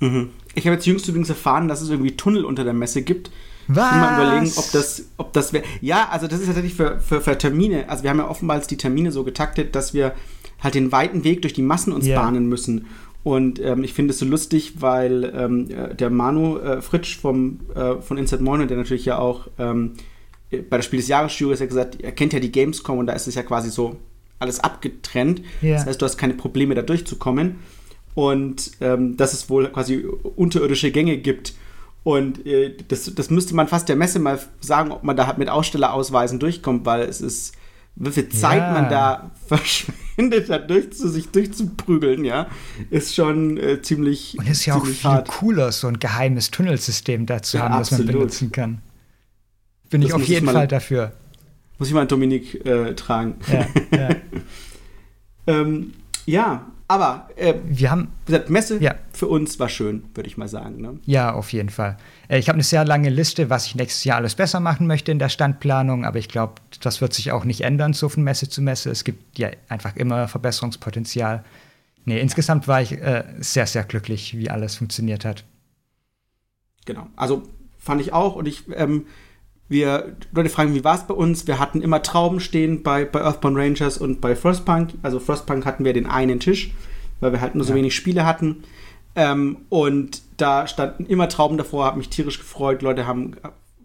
Mhm. 0.00 0.30
Ich 0.54 0.66
habe 0.66 0.74
jetzt 0.74 0.86
jüngst 0.86 1.08
übrigens 1.08 1.28
erfahren, 1.28 1.68
dass 1.68 1.80
es 1.80 1.90
irgendwie 1.90 2.16
Tunnel 2.16 2.44
unter 2.44 2.64
der 2.64 2.72
Messe 2.72 3.02
gibt. 3.02 3.30
Was? 3.66 3.92
Mal 3.92 4.14
überlegen, 4.14 4.52
ob 4.56 4.72
das, 4.72 5.04
ob 5.18 5.32
das 5.32 5.52
wäre. 5.52 5.64
Ja, 5.80 6.08
also 6.08 6.26
das 6.26 6.40
ist 6.40 6.46
tatsächlich 6.46 6.74
für, 6.74 7.00
für, 7.00 7.20
für, 7.20 7.36
Termine. 7.36 7.88
Also 7.88 8.02
wir 8.02 8.10
haben 8.10 8.18
ja 8.18 8.28
oftmals 8.28 8.66
die 8.66 8.78
Termine 8.78 9.12
so 9.12 9.24
getaktet, 9.24 9.74
dass 9.74 9.92
wir 9.92 10.14
halt 10.60 10.74
den 10.74 10.90
weiten 10.90 11.22
Weg 11.22 11.42
durch 11.42 11.52
die 11.52 11.62
Massen 11.62 11.92
uns 11.92 12.06
yeah. 12.06 12.20
bahnen 12.20 12.48
müssen. 12.48 12.86
Und 13.28 13.60
ähm, 13.60 13.84
ich 13.84 13.92
finde 13.92 14.12
es 14.12 14.20
so 14.20 14.24
lustig, 14.24 14.80
weil 14.80 15.30
ähm, 15.36 15.70
äh, 15.70 15.94
der 15.94 16.08
Manu 16.08 16.56
äh, 16.56 16.80
Fritsch 16.80 17.18
vom, 17.18 17.60
äh, 17.74 18.00
von 18.00 18.16
Inside 18.16 18.42
Mono, 18.42 18.64
der 18.64 18.78
natürlich 18.78 19.04
ja 19.04 19.18
auch 19.18 19.48
ähm, 19.58 19.92
bei 20.50 20.78
der 20.78 20.82
Spiel 20.82 20.98
des 20.98 21.08
Jahres 21.08 21.38
Jury 21.38 21.52
ist, 21.52 21.60
ja 21.60 21.66
gesagt, 21.66 22.00
er 22.00 22.12
kennt 22.12 22.32
ja 22.32 22.40
die 22.40 22.50
Gamescom 22.50 22.96
und 22.96 23.06
da 23.06 23.12
ist 23.12 23.28
es 23.28 23.34
ja 23.34 23.42
quasi 23.42 23.68
so 23.68 23.96
alles 24.38 24.60
abgetrennt. 24.60 25.42
Yeah. 25.62 25.74
Das 25.74 25.84
heißt, 25.84 26.00
du 26.00 26.06
hast 26.06 26.16
keine 26.16 26.32
Probleme 26.32 26.74
da 26.74 26.80
durchzukommen. 26.80 27.56
Und 28.14 28.70
ähm, 28.80 29.18
dass 29.18 29.34
es 29.34 29.50
wohl 29.50 29.68
quasi 29.68 30.06
unterirdische 30.36 30.90
Gänge 30.90 31.18
gibt. 31.18 31.52
Und 32.04 32.46
äh, 32.46 32.74
das, 32.88 33.14
das 33.14 33.28
müsste 33.28 33.54
man 33.54 33.68
fast 33.68 33.90
der 33.90 33.96
Messe 33.96 34.20
mal 34.20 34.38
sagen, 34.60 34.90
ob 34.90 35.04
man 35.04 35.18
da 35.18 35.26
halt 35.26 35.36
mit 35.36 35.50
Ausstellerausweisen 35.50 36.38
durchkommt, 36.38 36.86
weil 36.86 37.02
es 37.02 37.20
ist 37.20 37.52
wie 37.98 38.10
viel 38.10 38.28
Zeit 38.28 38.58
ja. 38.58 38.72
man 38.72 38.88
da 38.88 39.30
verschwendet 39.46 40.48
hat, 40.50 40.70
durch, 40.70 40.92
zu, 40.92 41.08
sich 41.08 41.28
durchzuprügeln, 41.28 42.24
ja, 42.24 42.46
ist 42.90 43.14
schon 43.14 43.56
äh, 43.56 43.82
ziemlich. 43.82 44.36
Und 44.38 44.48
ist 44.48 44.66
ja 44.66 44.76
auch 44.76 44.86
viel 44.86 45.10
hart. 45.10 45.28
cooler, 45.28 45.72
so 45.72 45.88
ein 45.88 45.98
geheimes 45.98 46.50
Tunnelsystem 46.50 47.26
da 47.26 47.42
zu 47.42 47.56
ja, 47.56 47.64
haben, 47.64 47.74
absolut. 47.74 48.06
das 48.06 48.06
man 48.06 48.20
benutzen 48.20 48.52
kann. 48.52 48.80
Bin 49.90 50.00
das 50.00 50.10
ich 50.10 50.14
auf 50.14 50.24
jeden 50.24 50.46
mal, 50.46 50.52
Fall 50.52 50.68
dafür. 50.68 51.12
Muss 51.78 51.88
ich 51.88 51.94
mal 51.94 52.06
Dominik 52.06 52.64
äh, 52.66 52.94
tragen. 52.94 53.36
Ja, 53.52 53.66
ja. 53.96 54.08
ähm, 55.46 55.94
ja, 56.26 56.66
aber 56.90 57.28
äh, 57.36 57.54
wir 57.64 57.90
haben 57.90 58.08
gesagt, 58.24 58.48
Messe 58.48 58.82
ja. 58.82 58.94
für 59.12 59.26
uns 59.26 59.60
war 59.60 59.68
schön, 59.68 60.04
würde 60.14 60.26
ich 60.26 60.38
mal 60.38 60.48
sagen. 60.48 60.80
Ne? 60.80 60.98
Ja, 61.04 61.34
auf 61.34 61.52
jeden 61.52 61.68
Fall. 61.68 61.98
Äh, 62.28 62.38
ich 62.38 62.48
habe 62.48 62.56
eine 62.56 62.62
sehr 62.62 62.86
lange 62.86 63.10
Liste, 63.10 63.50
was 63.50 63.66
ich 63.66 63.74
nächstes 63.74 64.04
Jahr 64.04 64.16
alles 64.16 64.34
besser 64.34 64.58
machen 64.58 64.86
möchte 64.86 65.12
in 65.12 65.18
der 65.18 65.28
Standplanung, 65.28 66.06
aber 66.06 66.18
ich 66.18 66.28
glaube, 66.28 66.54
das 66.80 67.02
wird 67.02 67.12
sich 67.12 67.30
auch 67.30 67.44
nicht 67.44 67.60
ändern, 67.60 67.92
so 67.92 68.08
von 68.08 68.22
Messe 68.22 68.48
zu 68.48 68.62
Messe. 68.62 68.90
Es 68.90 69.04
gibt 69.04 69.38
ja 69.38 69.50
einfach 69.68 69.96
immer 69.96 70.28
Verbesserungspotenzial. 70.28 71.44
Nee, 72.06 72.20
insgesamt 72.20 72.66
war 72.68 72.80
ich 72.80 72.92
äh, 72.92 73.24
sehr, 73.38 73.66
sehr 73.66 73.84
glücklich, 73.84 74.38
wie 74.38 74.48
alles 74.48 74.76
funktioniert 74.76 75.26
hat. 75.26 75.44
Genau. 76.86 77.06
Also 77.16 77.42
fand 77.76 78.00
ich 78.00 78.14
auch 78.14 78.34
und 78.34 78.48
ich 78.48 78.64
ähm, 78.74 79.04
wir, 79.68 80.16
Leute 80.32 80.48
fragen, 80.48 80.74
wie 80.74 80.84
war 80.84 80.94
es 80.96 81.02
bei 81.06 81.14
uns? 81.14 81.46
Wir 81.46 81.58
hatten 81.58 81.82
immer 81.82 82.02
Trauben 82.02 82.40
stehen 82.40 82.82
bei, 82.82 83.04
bei 83.04 83.20
Earthbound 83.20 83.56
Rangers 83.56 83.98
und 83.98 84.20
bei 84.20 84.34
Frostpunk. 84.34 84.94
Also 85.02 85.20
Frostpunk 85.20 85.64
hatten 85.66 85.84
wir 85.84 85.92
den 85.92 86.06
einen 86.06 86.40
Tisch 86.40 86.72
weil 87.20 87.32
wir 87.32 87.40
halt 87.40 87.56
nur 87.56 87.64
so 87.64 87.72
Ja. 87.72 87.76
wenig 87.78 87.96
Spiele 87.96 88.24
hatten. 88.24 88.62
Ähm, 89.16 89.56
und 89.70 90.22
da 90.36 90.68
standen 90.68 91.04
immer 91.06 91.28
Trauben 91.28 91.58
davor, 91.58 91.84
habe 91.86 91.98
mich 91.98 92.10
tierisch 92.10 92.38
gefreut, 92.38 92.80
Leute 92.80 93.08
haben, 93.08 93.32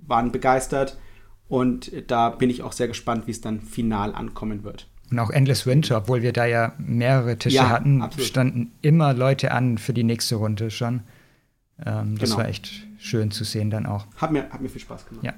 waren 0.06 0.32
begeistert. 0.32 1.00
Und 1.48 1.92
da 2.12 2.30
bin 2.30 2.52
ich 2.52 2.62
auch 2.62 2.74
sehr 2.74 2.88
gespannt, 2.88 3.26
wie 3.26 3.32
es 3.32 3.42
dann 3.42 3.60
final 3.62 4.14
ankommen 4.14 4.64
wird. 4.64 4.88
Und 5.10 5.18
auch 5.18 5.32
Endless 5.32 5.66
Winter, 5.66 5.98
obwohl 5.98 6.22
wir 6.22 6.32
da 6.32 6.46
ja 6.46 6.74
mehrere 6.78 7.36
Tische 7.40 7.56
Ja, 7.56 7.70
hatten, 7.70 8.04
absolut. 8.04 8.28
standen 8.28 8.72
immer 8.84 9.16
Leute 9.16 9.52
an 9.52 9.80
für 9.80 9.94
die 9.94 10.04
nächste 10.04 10.36
Runde 10.36 10.70
schon. 10.70 11.02
Ähm, 11.84 12.16
das 12.20 12.30
Genau. 12.30 12.44
war 12.44 12.48
echt 12.50 12.70
schön 13.00 13.32
zu 13.32 13.46
sehen 13.46 13.72
dann 13.72 13.88
auch. 13.88 14.06
Hat 14.18 14.32
mir, 14.32 14.48
hat 14.52 14.62
mir 14.62 14.70
viel 14.70 14.82
Spaß 14.82 15.08
gemacht. 15.08 15.26
Ja. 15.26 15.34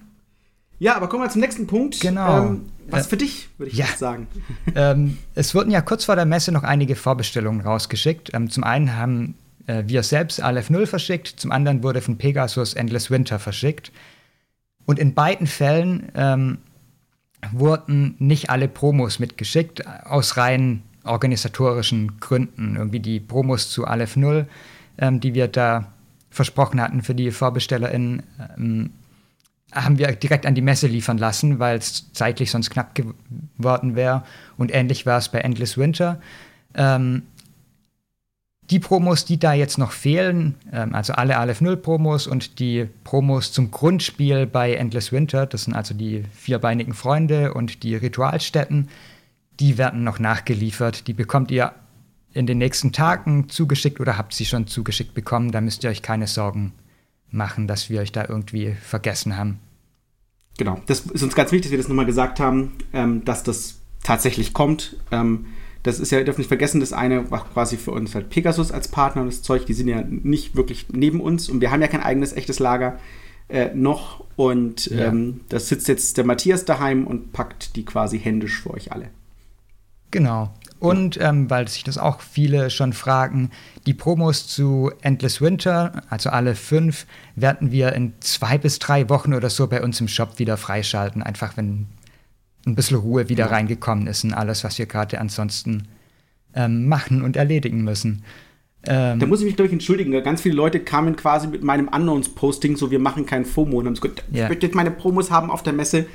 Ja, 0.80 0.96
aber 0.96 1.08
kommen 1.08 1.24
wir 1.24 1.30
zum 1.30 1.42
nächsten 1.42 1.68
Punkt. 1.68 2.00
Genau. 2.00 2.46
Ähm, 2.46 2.66
was 2.90 3.08
Äh, 3.08 3.10
für 3.10 3.18
dich, 3.18 3.50
würde 3.58 3.72
ich 3.72 3.78
ja. 3.78 3.86
jetzt 3.86 4.00
sagen. 4.00 4.28
ähm, 4.76 5.18
es 5.34 5.56
wurden 5.56 5.72
ja 5.72 5.82
kurz 5.82 6.06
vor 6.06 6.16
der 6.16 6.26
Messe 6.26 6.52
noch 6.52 6.64
einige 6.64 6.96
Vorbestellungen 6.96 7.62
rausgeschickt. 7.62 8.34
Ähm, 8.34 8.50
zum 8.50 8.64
einen 8.64 8.96
haben 8.96 9.36
äh, 9.68 9.84
wir 9.86 10.04
selbst 10.04 10.42
Aleph 10.42 10.70
0 10.70 10.86
verschickt, 10.86 11.28
zum 11.28 11.52
anderen 11.52 11.84
wurde 11.84 12.02
von 12.02 12.18
Pegasus 12.18 12.74
Endless 12.74 13.10
Winter 13.10 13.40
verschickt. 13.40 13.92
Und 14.86 15.00
in 15.00 15.14
beiden 15.14 15.48
Fällen 15.48 16.12
ähm, 16.16 16.58
wurden 17.52 18.16
nicht 18.20 18.50
alle 18.50 18.68
Promos 18.68 19.20
mitgeschickt, 19.20 19.86
aus 20.06 20.38
rein 20.38 20.84
organisatorischen 21.04 22.20
Gründen. 22.20 22.76
Irgendwie 22.76 23.00
die 23.00 23.20
Promos 23.20 23.70
zu 23.70 23.86
Aleph 23.86 24.16
0, 24.16 24.48
ähm, 24.98 25.20
die 25.20 25.34
wir 25.34 25.48
da 25.48 25.92
versprochen 26.30 26.82
hatten 26.82 27.02
für 27.02 27.16
die 27.16 27.32
VorbestellerInnen, 27.32 28.24
ähm, 28.58 28.92
haben 29.76 30.00
wir 30.00 30.12
direkt 30.14 30.46
an 30.46 30.56
die 30.56 30.62
Messe 30.62 30.88
liefern 30.88 31.18
lassen, 31.18 31.60
weil 31.60 31.78
es 31.78 32.12
zeitlich 32.14 32.50
sonst 32.50 32.70
knapp 32.70 32.96
geworden 32.96 33.96
wäre. 33.96 34.24
Und 34.58 34.74
ähnlich 34.74 35.06
war 35.06 35.18
es 35.18 35.30
bei 35.30 35.40
Endless 35.40 35.78
Winter. 35.78 36.22
Ähm, 36.74 37.24
die 38.72 38.80
Promos, 38.80 39.26
die 39.26 39.38
da 39.38 39.54
jetzt 39.54 39.78
noch 39.78 39.92
fehlen, 39.92 40.56
ähm, 40.72 40.96
also 40.96 41.14
alle 41.14 41.38
Aleph 41.38 41.62
0 41.62 41.78
Promos 41.78 42.26
und 42.26 42.60
die 42.60 42.88
Promos 43.04 43.52
zum 43.52 43.70
Grundspiel 43.70 44.48
bei 44.48 44.74
Endless 44.74 45.12
Winter, 45.12 45.46
das 45.46 45.66
sind 45.66 45.76
also 45.76 45.94
die 45.94 46.24
vierbeinigen 46.34 46.94
Freunde 46.94 47.54
und 47.54 47.84
die 47.84 47.96
Ritualstätten, 47.96 48.88
die 49.60 49.78
werden 49.78 50.04
noch 50.04 50.20
nachgeliefert. 50.20 51.08
Die 51.08 51.14
bekommt 51.14 51.52
ihr 51.52 51.74
in 52.34 52.48
den 52.48 52.58
nächsten 52.58 52.92
Tagen 52.92 53.50
zugeschickt 53.50 54.00
oder 54.00 54.18
habt 54.18 54.34
sie 54.34 54.46
schon 54.46 54.68
zugeschickt 54.68 55.14
bekommen. 55.14 55.52
Da 55.52 55.62
müsst 55.62 55.84
ihr 55.84 55.90
euch 55.90 56.02
keine 56.02 56.28
Sorgen 56.28 56.74
machen, 57.30 57.68
dass 57.68 57.90
wir 57.90 58.02
euch 58.02 58.12
da 58.12 58.26
irgendwie 58.28 58.74
vergessen 58.74 59.38
haben. 59.38 59.60
Genau, 60.58 60.80
das 60.86 61.02
ist 61.02 61.24
uns 61.24 61.36
ganz 61.36 61.52
wichtig, 61.52 61.64
dass 61.66 61.72
wir 61.72 61.78
das 61.78 61.88
nochmal 61.90 62.06
gesagt 62.06 62.40
haben, 62.40 62.74
ähm, 62.94 63.26
dass 63.26 63.44
das 63.44 63.80
tatsächlich 64.04 64.54
kommt. 64.54 64.96
Ähm, 65.12 65.48
das 65.84 66.00
ist 66.00 66.12
ja, 66.12 66.18
ihr 66.20 66.26
dürft 66.26 66.40
nicht 66.40 66.48
vergessen, 66.48 66.80
das 66.80 66.94
eine 66.94 67.30
war 67.30 67.46
quasi 67.54 67.78
für 67.78 67.92
uns 67.92 68.16
halt 68.16 68.30
Pegasus 68.30 68.72
als 68.72 68.88
Partner 68.88 69.22
und 69.22 69.28
das 69.28 69.42
Zeug, 69.42 69.66
die 69.66 69.74
sind 69.74 69.88
ja 69.88 70.02
nicht 70.08 70.56
wirklich 70.56 70.88
neben 70.92 71.20
uns 71.22 71.50
und 71.50 71.62
wir 71.62 71.72
haben 71.72 71.82
ja 71.82 71.88
kein 71.88 72.02
eigenes 72.02 72.34
echtes 72.34 72.60
Lager 72.60 72.98
äh, 73.50 73.70
noch 73.76 74.24
und 74.36 74.88
Ja. 74.88 75.06
ähm, 75.08 75.42
das 75.50 75.70
sitzt 75.70 75.88
jetzt 75.88 76.18
der 76.18 76.26
Matthias 76.26 76.66
daheim 76.66 77.06
und 77.06 77.34
packt 77.34 77.76
die 77.76 77.86
quasi 77.86 78.20
händisch 78.20 78.62
für 78.62 78.72
euch 78.74 78.92
alle. 78.92 79.10
Genau. 80.10 80.52
Und 80.88 81.20
ähm, 81.22 81.50
weil 81.50 81.68
sich 81.68 81.84
das 81.84 81.98
auch 81.98 82.22
viele 82.22 82.70
schon 82.70 82.94
fragen, 82.94 83.52
die 83.86 83.94
Promos 83.94 84.48
zu 84.48 84.92
Endless 85.02 85.42
Winter, 85.42 86.04
also 86.10 86.30
alle 86.30 86.56
fünf, 86.56 87.06
werden 87.36 87.72
wir 87.72 87.94
in 87.94 88.14
zwei 88.20 88.58
bis 88.58 88.80
drei 88.80 89.10
Wochen 89.10 89.34
oder 89.34 89.50
so 89.50 89.68
bei 89.68 89.82
uns 89.84 90.00
im 90.02 90.08
Shop 90.08 90.40
wieder 90.40 90.58
freischalten. 90.58 91.22
Einfach 91.24 91.58
wenn 91.58 91.88
ein 92.66 92.76
bisschen 92.76 92.98
Ruhe 92.98 93.30
wieder 93.30 93.46
Ja. 93.46 93.52
reingekommen 93.52 94.08
ist 94.08 94.24
in 94.24 94.34
alles, 94.34 94.64
was 94.64 94.78
wir 94.80 94.86
gerade 94.88 95.20
ansonsten 95.20 95.88
ähm, 96.56 96.88
machen 96.88 97.22
und 97.22 97.36
erledigen 97.36 97.84
müssen. 97.84 98.24
Ähm, 98.88 99.20
Da 99.20 99.26
muss 99.26 99.40
ich 99.40 99.46
mich, 99.46 99.56
glaube 99.56 99.68
ich, 99.68 99.74
entschuldigen. 99.74 100.12
Ganz 100.24 100.42
viele 100.42 100.56
Leute 100.56 100.80
kamen 100.80 101.16
quasi 101.16 101.48
mit 101.48 101.64
meinem 101.64 101.88
Unknowns-Posting, 101.88 102.78
so 102.78 102.92
wir 102.92 103.00
machen 103.00 103.26
kein 103.26 103.44
FOMO 103.44 103.80
und 103.80 103.88
haben 103.88 103.96
gesagt, 103.96 104.24
ich 104.32 104.38
Ja. 104.38 104.48
möchte 104.48 104.66
jetzt 104.68 104.76
meine 104.76 104.92
Promos 104.92 105.32
haben 105.32 105.50
auf 105.50 105.64
der 105.64 105.74
Messe. 105.74 106.06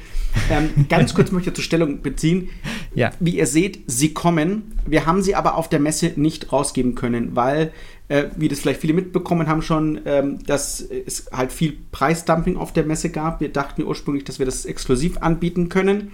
Ähm, 0.50 0.87
ganz 0.89 1.12
kurz 1.15 1.33
möchte 1.33 1.50
ich 1.50 1.57
zur 1.57 1.65
Stellung 1.65 2.00
beziehen. 2.03 2.49
Ja. 2.95 3.11
Wie 3.21 3.37
ihr 3.37 3.47
seht, 3.47 3.81
sie 3.87 4.13
kommen. 4.13 4.73
Wir 4.87 5.07
haben 5.07 5.23
sie 5.23 5.35
aber 5.35 5.57
auf 5.57 5.69
der 5.69 5.81
Messe 5.81 6.13
nicht 6.17 6.53
rausgeben 6.53 6.95
können, 6.95 7.37
weil, 7.37 7.73
äh, 8.09 8.25
wie 8.37 8.49
das 8.49 8.61
vielleicht 8.61 8.81
viele 8.81 8.95
mitbekommen 8.95 9.47
haben 9.47 9.63
schon, 9.63 10.01
ähm, 10.05 10.39
dass 10.45 10.81
es 10.81 11.27
halt 11.33 11.53
viel 11.53 11.77
Preisdumping 11.93 12.57
auf 12.57 12.73
der 12.73 12.85
Messe 12.85 13.11
gab. 13.11 13.41
Wir 13.41 13.53
dachten 13.53 13.85
ursprünglich, 13.85 14.25
dass 14.25 14.39
wir 14.39 14.47
das 14.47 14.65
exklusiv 14.65 15.19
anbieten 15.19 15.69
können. 15.69 16.13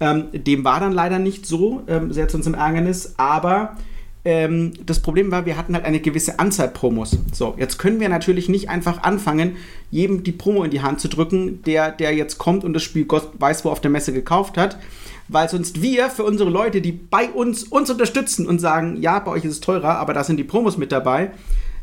Ähm, 0.00 0.26
dem 0.32 0.64
war 0.64 0.80
dann 0.80 0.92
leider 0.92 1.18
nicht 1.18 1.46
so, 1.46 1.82
ähm, 1.88 2.12
sehr 2.12 2.28
zu 2.28 2.36
unserem 2.36 2.54
Ärgernis, 2.54 3.14
aber 3.16 3.76
ähm, 4.24 4.72
das 4.84 5.00
Problem 5.00 5.30
war, 5.30 5.46
wir 5.46 5.56
hatten 5.56 5.74
halt 5.74 5.84
eine 5.84 6.00
gewisse 6.00 6.38
Anzahl 6.38 6.68
Promos. 6.68 7.16
So, 7.32 7.54
jetzt 7.56 7.78
können 7.78 7.98
wir 7.98 8.08
natürlich 8.08 8.48
nicht 8.48 8.68
einfach 8.68 9.02
anfangen, 9.02 9.56
jedem 9.90 10.22
die 10.22 10.32
Promo 10.32 10.64
in 10.64 10.70
die 10.70 10.82
Hand 10.82 11.00
zu 11.00 11.08
drücken, 11.08 11.62
der, 11.62 11.90
der 11.92 12.14
jetzt 12.14 12.38
kommt 12.38 12.64
und 12.64 12.74
das 12.74 12.82
Spiel 12.82 13.06
Gott 13.06 13.30
weiß 13.38 13.64
wo 13.64 13.70
auf 13.70 13.80
der 13.80 13.90
Messe 13.90 14.12
gekauft 14.12 14.58
hat, 14.58 14.78
weil 15.28 15.48
sonst 15.48 15.82
wir 15.82 16.10
für 16.10 16.24
unsere 16.24 16.50
Leute, 16.50 16.80
die 16.80 16.92
bei 16.92 17.28
uns 17.28 17.64
uns 17.64 17.90
unterstützen 17.90 18.46
und 18.46 18.58
sagen, 18.58 19.00
ja, 19.00 19.18
bei 19.18 19.30
euch 19.30 19.44
ist 19.44 19.52
es 19.52 19.60
teurer, 19.60 19.98
aber 19.98 20.14
da 20.14 20.24
sind 20.24 20.38
die 20.38 20.44
Promos 20.44 20.76
mit 20.76 20.90
dabei, 20.90 21.32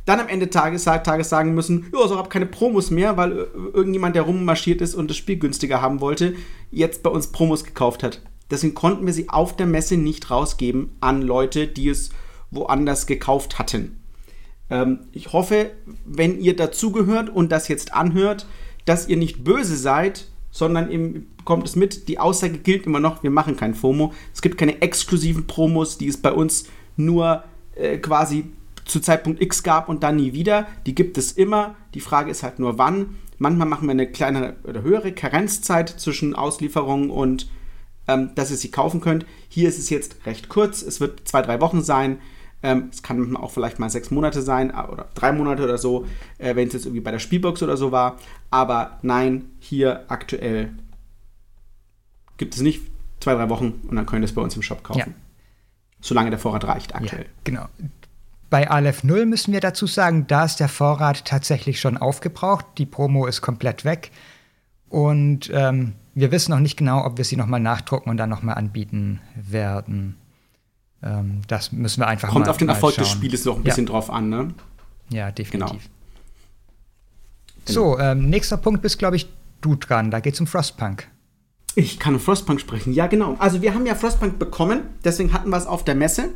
dann 0.05 0.19
am 0.19 0.27
Ende 0.27 0.49
Tages, 0.49 0.83
Tages 0.83 1.29
sagen 1.29 1.55
müssen, 1.55 1.91
ja, 1.93 2.07
so 2.07 2.17
habe 2.17 2.29
keine 2.29 2.45
Promos 2.45 2.91
mehr, 2.91 3.17
weil 3.17 3.31
äh, 3.31 3.45
irgendjemand, 3.73 4.15
der 4.15 4.23
rummarschiert 4.23 4.81
ist 4.81 4.95
und 4.95 5.09
das 5.09 5.17
Spiel 5.17 5.37
günstiger 5.37 5.81
haben 5.81 5.99
wollte, 5.99 6.35
jetzt 6.71 7.03
bei 7.03 7.09
uns 7.09 7.27
Promos 7.27 7.63
gekauft 7.63 8.03
hat. 8.03 8.21
Deswegen 8.51 8.75
konnten 8.75 9.05
wir 9.05 9.13
sie 9.13 9.29
auf 9.29 9.55
der 9.55 9.65
Messe 9.65 9.97
nicht 9.97 10.29
rausgeben 10.29 10.95
an 10.99 11.21
Leute, 11.21 11.67
die 11.67 11.89
es 11.89 12.11
woanders 12.51 13.07
gekauft 13.07 13.57
hatten. 13.57 13.99
Ähm, 14.69 15.07
ich 15.11 15.33
hoffe, 15.33 15.71
wenn 16.05 16.39
ihr 16.39 16.55
dazugehört 16.55 17.29
und 17.29 17.51
das 17.51 17.67
jetzt 17.67 17.93
anhört, 17.93 18.45
dass 18.85 19.07
ihr 19.07 19.17
nicht 19.17 19.43
böse 19.43 19.75
seid, 19.75 20.27
sondern 20.55 20.89
eben 20.89 21.27
bekommt 21.35 21.67
es 21.67 21.75
mit. 21.75 22.07
Die 22.07 22.17
Aussage 22.17 22.59
gilt 22.59 22.85
immer 22.85 23.01
noch, 23.01 23.23
wir 23.23 23.29
machen 23.29 23.57
kein 23.57 23.75
FOMO. 23.75 24.13
Es 24.33 24.41
gibt 24.41 24.57
keine 24.57 24.81
exklusiven 24.81 25.47
Promos, 25.47 25.97
die 25.97 26.07
es 26.07 26.15
bei 26.15 26.31
uns 26.31 26.69
nur 26.95 27.43
äh, 27.75 27.97
quasi 27.97 28.45
zu 28.85 29.01
Zeitpunkt 29.01 29.41
X 29.41 29.63
gab 29.63 29.89
und 29.89 30.01
dann 30.01 30.15
nie 30.15 30.31
wieder. 30.31 30.65
Die 30.85 30.95
gibt 30.95 31.17
es 31.17 31.33
immer. 31.33 31.75
Die 31.93 31.99
Frage 31.99 32.31
ist 32.31 32.41
halt 32.41 32.59
nur 32.59 32.77
wann. 32.77 33.17
Manchmal 33.37 33.67
machen 33.67 33.85
wir 33.85 33.91
eine 33.91 34.09
kleine 34.09 34.55
oder 34.63 34.81
höhere 34.81 35.11
Karenzzeit 35.11 35.89
zwischen 35.89 36.33
Auslieferung 36.33 37.09
und 37.09 37.49
ähm, 38.07 38.29
dass 38.35 38.49
ihr 38.49 38.55
sie 38.55 38.71
kaufen 38.71 39.01
könnt. 39.01 39.25
Hier 39.49 39.67
ist 39.67 39.77
es 39.77 39.89
jetzt 39.89 40.25
recht 40.25 40.47
kurz. 40.47 40.81
Es 40.83 41.01
wird 41.01 41.27
zwei, 41.27 41.41
drei 41.41 41.59
Wochen 41.59 41.83
sein. 41.83 42.19
Ähm, 42.65 42.89
es 42.91 43.03
kann 43.03 43.35
auch 43.37 43.51
vielleicht 43.51 43.77
mal 43.77 43.91
sechs 43.91 44.09
Monate 44.09 44.41
sein 44.41 44.71
äh, 44.71 44.91
oder 44.91 45.05
drei 45.13 45.31
Monate 45.31 45.63
oder 45.63 45.77
so, 45.77 46.07
äh, 46.39 46.55
wenn 46.55 46.67
es 46.67 46.73
jetzt 46.73 46.85
irgendwie 46.85 47.01
bei 47.01 47.11
der 47.11 47.19
Spielbox 47.19 47.61
oder 47.61 47.77
so 47.77 47.91
war. 47.91 48.17
Aber 48.49 48.97
nein, 49.03 49.45
hier 49.59 50.05
aktuell 50.07 50.71
gibt 52.37 52.55
es 52.55 52.61
nicht 52.61 52.81
zwei, 53.19 53.35
drei 53.35 53.49
Wochen 53.49 53.81
und 53.87 53.95
dann 53.95 54.07
könnt 54.07 54.23
ihr 54.23 54.25
es 54.25 54.33
bei 54.33 54.41
uns 54.41 54.55
im 54.55 54.63
Shop 54.63 54.83
kaufen. 54.83 54.99
Ja. 54.99 55.07
Solange 56.01 56.31
der 56.31 56.39
Vorrat 56.39 56.65
reicht 56.65 56.95
aktuell. 56.95 57.25
Ja, 57.25 57.29
genau. 57.43 57.65
Bei 58.49 58.69
Aleph 58.69 59.03
0 59.03 59.27
müssen 59.27 59.53
wir 59.53 59.59
dazu 59.59 59.85
sagen, 59.85 60.25
da 60.27 60.45
ist 60.45 60.59
der 60.59 60.69
Vorrat 60.69 61.25
tatsächlich 61.25 61.79
schon 61.79 61.97
aufgebraucht. 61.97 62.65
Die 62.79 62.85
Promo 62.87 63.27
ist 63.27 63.41
komplett 63.41 63.85
weg. 63.85 64.11
Und 64.89 65.51
ähm, 65.53 65.93
wir 66.15 66.31
wissen 66.31 66.51
noch 66.51 66.59
nicht 66.59 66.77
genau, 66.77 67.05
ob 67.05 67.17
wir 67.17 67.25
sie 67.25 67.35
nochmal 67.35 67.59
nachdrucken 67.59 68.09
und 68.09 68.17
dann 68.17 68.29
nochmal 68.29 68.55
anbieten 68.55 69.19
werden. 69.35 70.15
Ähm, 71.05 71.41
das 71.47 71.71
müssen 71.71 72.01
wir 72.01 72.07
einfach 72.07 72.29
Kommt 72.29 72.45
mal 72.45 72.51
auf 72.51 72.57
den 72.57 72.67
Erfolg 72.69 72.95
des. 72.95 73.09
Spieles 73.09 73.45
noch 73.45 73.55
ein 73.55 73.59
Ja. 73.59 73.65
bisschen 73.65 73.85
drauf 73.85 74.09
an, 74.09 74.29
ne? 74.29 74.53
Ja, 75.09 75.31
definitiv. 75.31 75.83
Genau. 75.83 75.91
So, 77.65 77.99
ähm, 77.99 78.29
nächster 78.29 78.57
Punkt 78.57 78.81
bist, 78.81 78.99
glaube 78.99 79.15
ich, 79.15 79.29
du 79.61 79.75
dran. 79.75 80.11
Da 80.11 80.19
geht 80.19 80.33
es 80.33 80.39
um 80.39 80.47
Frostpunk. 80.47 81.07
Ich 81.75 81.99
kann 81.99 82.19
Frostpunk 82.19 82.59
sprechen. 82.61 82.93
Ja, 82.93 83.07
genau. 83.07 83.35
Also 83.39 83.61
wir 83.61 83.73
haben 83.73 83.85
ja 83.85 83.95
Frostpunk 83.95 84.39
bekommen, 84.39 84.81
deswegen 85.03 85.33
hatten 85.33 85.49
wir 85.49 85.57
es 85.57 85.65
auf 85.67 85.83
der 85.83 85.95
Messe. 85.95 86.29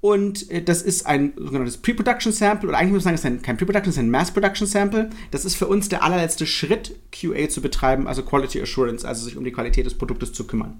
Und 0.00 0.50
äh, 0.50 0.62
das 0.62 0.80
ist 0.80 1.06
ein 1.06 1.32
sogenanntes 1.36 1.76
Pre-Production 1.76 2.32
Sample, 2.32 2.68
oder 2.70 2.78
eigentlich 2.78 2.92
muss 2.92 3.04
man 3.04 3.16
sagen, 3.16 3.34
es 3.34 3.38
ist 3.38 3.40
ein, 3.40 3.42
kein 3.42 3.56
Pre-Production, 3.58 3.90
es 3.90 3.96
ist 3.96 4.02
ein 4.02 4.10
Mass-Production 4.10 4.66
Sample. 4.66 5.10
Das 5.30 5.44
ist 5.44 5.56
für 5.56 5.66
uns 5.66 5.88
der 5.90 6.02
allerletzte 6.02 6.46
Schritt, 6.46 6.94
QA 7.12 7.48
zu 7.50 7.60
betreiben, 7.60 8.06
also 8.06 8.22
Quality 8.22 8.62
Assurance, 8.62 9.06
also 9.06 9.24
sich 9.24 9.36
um 9.36 9.44
die 9.44 9.52
Qualität 9.52 9.84
des 9.84 9.94
Produktes 9.94 10.32
zu 10.32 10.46
kümmern. 10.46 10.78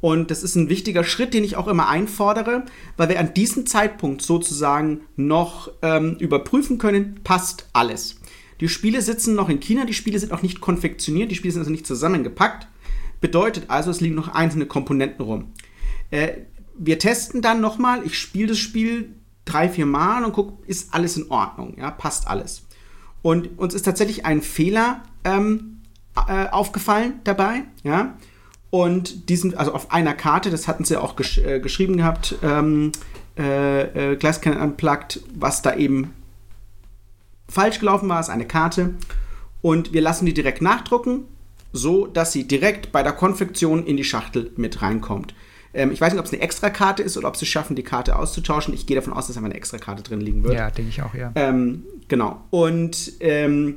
Und 0.00 0.30
das 0.30 0.42
ist 0.42 0.54
ein 0.54 0.68
wichtiger 0.68 1.02
Schritt, 1.02 1.34
den 1.34 1.44
ich 1.44 1.56
auch 1.56 1.66
immer 1.66 1.88
einfordere, 1.88 2.64
weil 2.96 3.08
wir 3.08 3.18
an 3.18 3.34
diesem 3.34 3.66
Zeitpunkt 3.66 4.22
sozusagen 4.22 5.00
noch 5.16 5.70
ähm, 5.82 6.16
überprüfen 6.20 6.78
können, 6.78 7.20
passt 7.24 7.68
alles. 7.72 8.20
Die 8.60 8.68
Spiele 8.68 9.02
sitzen 9.02 9.34
noch 9.34 9.48
in 9.48 9.60
China, 9.60 9.84
die 9.84 9.94
Spiele 9.94 10.18
sind 10.18 10.32
noch 10.32 10.42
nicht 10.42 10.60
konfektioniert, 10.60 11.30
die 11.30 11.34
Spiele 11.34 11.52
sind 11.52 11.60
also 11.60 11.70
nicht 11.70 11.86
zusammengepackt. 11.86 12.68
Bedeutet 13.20 13.64
also, 13.68 13.90
es 13.90 14.00
liegen 14.00 14.14
noch 14.14 14.28
einzelne 14.28 14.66
Komponenten 14.66 15.24
rum. 15.24 15.52
Äh, 16.10 16.42
wir 16.76 16.98
testen 16.98 17.42
dann 17.42 17.60
nochmal, 17.60 18.04
ich 18.04 18.16
spiele 18.16 18.48
das 18.48 18.58
Spiel 18.58 19.14
drei, 19.44 19.68
vier 19.68 19.86
Mal 19.86 20.24
und 20.24 20.32
gucke, 20.32 20.62
ist 20.66 20.94
alles 20.94 21.16
in 21.16 21.30
Ordnung, 21.30 21.76
ja, 21.78 21.90
passt 21.90 22.28
alles. 22.28 22.62
Und 23.22 23.58
uns 23.58 23.74
ist 23.74 23.82
tatsächlich 23.82 24.24
ein 24.24 24.42
Fehler 24.42 25.02
ähm, 25.24 25.80
äh, 26.28 26.48
aufgefallen 26.48 27.20
dabei, 27.24 27.64
ja. 27.82 28.16
Und 28.70 29.28
diesen, 29.30 29.56
also 29.56 29.72
auf 29.72 29.92
einer 29.92 30.14
Karte, 30.14 30.50
das 30.50 30.68
hatten 30.68 30.84
sie 30.84 31.00
auch 31.00 31.16
gesch 31.16 31.38
äh, 31.38 31.58
geschrieben 31.60 31.96
gehabt, 31.96 32.36
ähm, 32.42 32.92
äh, 33.38 34.12
äh, 34.12 34.16
Glasscannon 34.16 34.60
Unplugged, 34.60 35.20
was 35.34 35.62
da 35.62 35.74
eben 35.74 36.12
falsch 37.48 37.78
gelaufen 37.78 38.08
war, 38.08 38.20
ist 38.20 38.28
eine 38.28 38.46
Karte. 38.46 38.94
Und 39.62 39.92
wir 39.92 40.02
lassen 40.02 40.26
die 40.26 40.34
direkt 40.34 40.60
nachdrucken, 40.60 41.24
so 41.72 42.06
dass 42.06 42.32
sie 42.32 42.46
direkt 42.46 42.92
bei 42.92 43.02
der 43.02 43.12
Konfektion 43.12 43.86
in 43.86 43.96
die 43.96 44.04
Schachtel 44.04 44.52
mit 44.56 44.82
reinkommt. 44.82 45.34
Ähm, 45.74 45.90
ich 45.90 46.00
weiß 46.00 46.12
nicht, 46.12 46.20
ob 46.20 46.26
es 46.26 46.32
eine 46.32 46.42
Extrakarte 46.42 47.02
ist 47.02 47.16
oder 47.16 47.28
ob 47.28 47.36
sie 47.36 47.44
es 47.44 47.48
schaffen, 47.48 47.76
die 47.76 47.82
Karte 47.82 48.16
auszutauschen. 48.16 48.74
Ich 48.74 48.86
gehe 48.86 48.96
davon 48.96 49.12
aus, 49.12 49.26
dass 49.26 49.36
einfach 49.36 49.46
eine 49.46 49.56
Extrakarte 49.56 50.02
drin 50.02 50.20
liegen 50.20 50.44
wird. 50.44 50.54
Ja, 50.54 50.70
denke 50.70 50.90
ich 50.90 51.02
auch, 51.02 51.14
ja. 51.14 51.32
Ähm, 51.34 51.84
genau. 52.08 52.42
Und 52.50 53.12
ähm, 53.20 53.76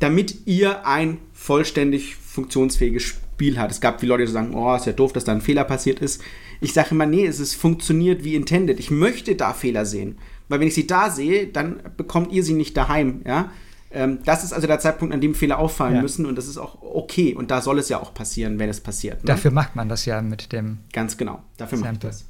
damit 0.00 0.46
ihr 0.46 0.86
ein 0.86 1.18
vollständig 1.32 2.16
funktionsfähiges 2.16 3.04
Spiel 3.34 3.58
habt. 3.58 3.72
Es 3.72 3.80
gab 3.80 4.00
viele 4.00 4.10
Leute, 4.10 4.26
die 4.26 4.32
sagen, 4.32 4.54
oh, 4.54 4.74
ist 4.74 4.86
ja 4.86 4.92
doof, 4.92 5.12
dass 5.12 5.24
da 5.24 5.32
ein 5.32 5.40
Fehler 5.40 5.64
passiert 5.64 5.98
ist. 5.98 6.22
Ich 6.60 6.72
sage 6.72 6.90
immer, 6.92 7.06
nee, 7.06 7.26
es 7.26 7.40
ist 7.40 7.54
funktioniert 7.54 8.24
wie 8.24 8.36
intended. 8.36 8.78
Ich 8.78 8.90
möchte 8.90 9.34
da 9.34 9.52
Fehler 9.52 9.84
sehen. 9.84 10.18
Weil 10.48 10.60
wenn 10.60 10.68
ich 10.68 10.74
sie 10.74 10.86
da 10.86 11.10
sehe, 11.10 11.48
dann 11.48 11.80
bekommt 11.96 12.32
ihr 12.32 12.44
sie 12.44 12.54
nicht 12.54 12.76
daheim, 12.76 13.22
ja. 13.26 13.50
Ähm, 13.90 14.18
das 14.24 14.42
ist 14.42 14.52
also 14.52 14.66
der 14.66 14.80
Zeitpunkt, 14.80 15.14
an 15.14 15.20
dem 15.20 15.34
Fehler 15.34 15.58
auffallen 15.58 15.96
ja. 15.96 16.02
müssen 16.02 16.26
und 16.26 16.36
das 16.36 16.48
ist 16.48 16.58
auch 16.58 16.82
okay. 16.82 17.34
Und 17.34 17.50
da 17.50 17.60
soll 17.60 17.78
es 17.78 17.88
ja 17.88 18.00
auch 18.00 18.12
passieren, 18.12 18.58
wenn 18.58 18.68
es 18.68 18.80
passiert. 18.80 19.22
Ne? 19.22 19.28
Dafür 19.28 19.52
macht 19.52 19.76
man 19.76 19.88
das 19.88 20.04
ja 20.04 20.20
mit 20.20 20.52
dem. 20.52 20.78
Ganz 20.92 21.16
genau, 21.16 21.42
dafür 21.56 21.78
Sample. 21.78 21.92
macht 21.92 22.04
das. 22.04 22.24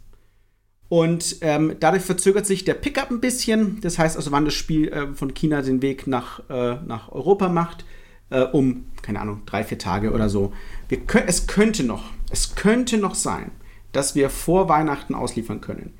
Und 0.91 1.39
ähm, 1.41 1.77
dadurch 1.81 2.03
verzögert 2.03 2.47
sich 2.47 2.65
der 2.65 2.75
Pickup 2.75 3.11
ein 3.11 3.21
bisschen. 3.21 3.81
Das 3.81 3.99
heißt 3.99 4.17
also, 4.17 4.31
wann 4.31 4.45
das 4.45 4.55
Spiel 4.55 4.89
äh, 4.89 5.15
von 5.15 5.33
China 5.33 5.63
den 5.63 5.81
Weg 5.81 6.07
nach, 6.07 6.41
äh, 6.51 6.77
nach 6.87 7.11
Europa 7.11 7.49
macht, 7.49 7.87
äh, 8.31 8.43
um, 8.43 8.85
keine 9.01 9.21
Ahnung, 9.21 9.43
drei, 9.47 9.65
vier 9.65 9.79
Tage 9.79 10.13
oder 10.13 10.29
so. 10.29 10.53
Wir 10.89 11.01
es 11.27 11.47
könnte 11.47 11.85
noch, 11.85 12.05
es 12.31 12.55
könnte 12.55 12.99
noch 12.99 13.15
sein, 13.15 13.51
dass 13.93 14.15
wir 14.15 14.31
vor 14.31 14.69
Weihnachten 14.69 15.15
ausliefern 15.15 15.61
können. 15.61 15.95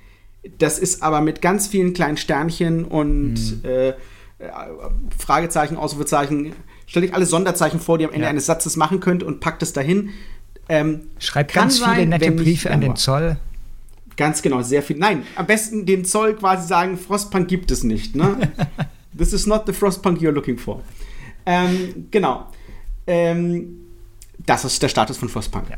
Das 0.59 0.79
ist 0.79 1.03
aber 1.03 1.21
mit 1.21 1.41
ganz 1.41 1.67
vielen 1.69 1.95
kleinen 1.95 2.17
Sternchen 2.17 2.85
und 2.85 3.35
mhm. 3.35 3.65
äh, 3.65 3.95
Fragezeichen, 5.17 5.77
Ausrufezeichen. 5.77 6.53
Stellt 6.87 7.07
euch 7.07 7.15
alle 7.15 7.25
Sonderzeichen 7.25 7.81
vor, 7.81 7.97
die 7.99 8.05
ihr 8.05 8.09
am 8.09 8.15
Ende 8.15 8.25
ja. 8.25 8.31
eines 8.31 8.47
Satzes 8.47 8.77
machen 8.77 9.01
könnt 9.01 9.23
und 9.23 9.41
packt 9.41 9.63
es 9.63 9.73
dahin. 9.73 10.11
Ähm, 10.69 11.09
Schreibt 11.19 11.55
ganz 11.55 11.79
viele 11.79 11.97
sein, 11.97 12.09
nette 12.11 12.31
Briefe 12.33 12.71
an 12.71 12.81
den 12.81 12.97
Zoll. 12.97 13.37
Ganz 14.17 14.43
genau, 14.43 14.63
sehr 14.63 14.83
viel. 14.83 14.97
Nein, 14.97 15.25
am 15.37 15.47
besten 15.47 15.87
den 15.87 16.05
Zoll 16.05 16.35
quasi 16.35 16.69
sagen, 16.69 16.97
Frostpunk 16.97 17.49
gibt 17.49 17.71
es 17.71 17.83
nicht. 17.85 18.15
Ne? 18.15 18.53
This 19.17 19.33
is 19.33 19.47
not 19.47 19.65
the 19.67 19.73
Frostpunk 19.73 20.21
you're 20.21 20.31
looking 20.31 20.59
for. 20.59 20.83
Ähm, 21.47 22.07
genau. 22.11 22.47
Ähm, 23.07 23.84
das 24.47 24.65
ist 24.65 24.83
der 24.83 24.89
Status 24.89 25.17
von 25.17 25.29
Frostpunk. 25.29 25.71
Ja. 25.71 25.77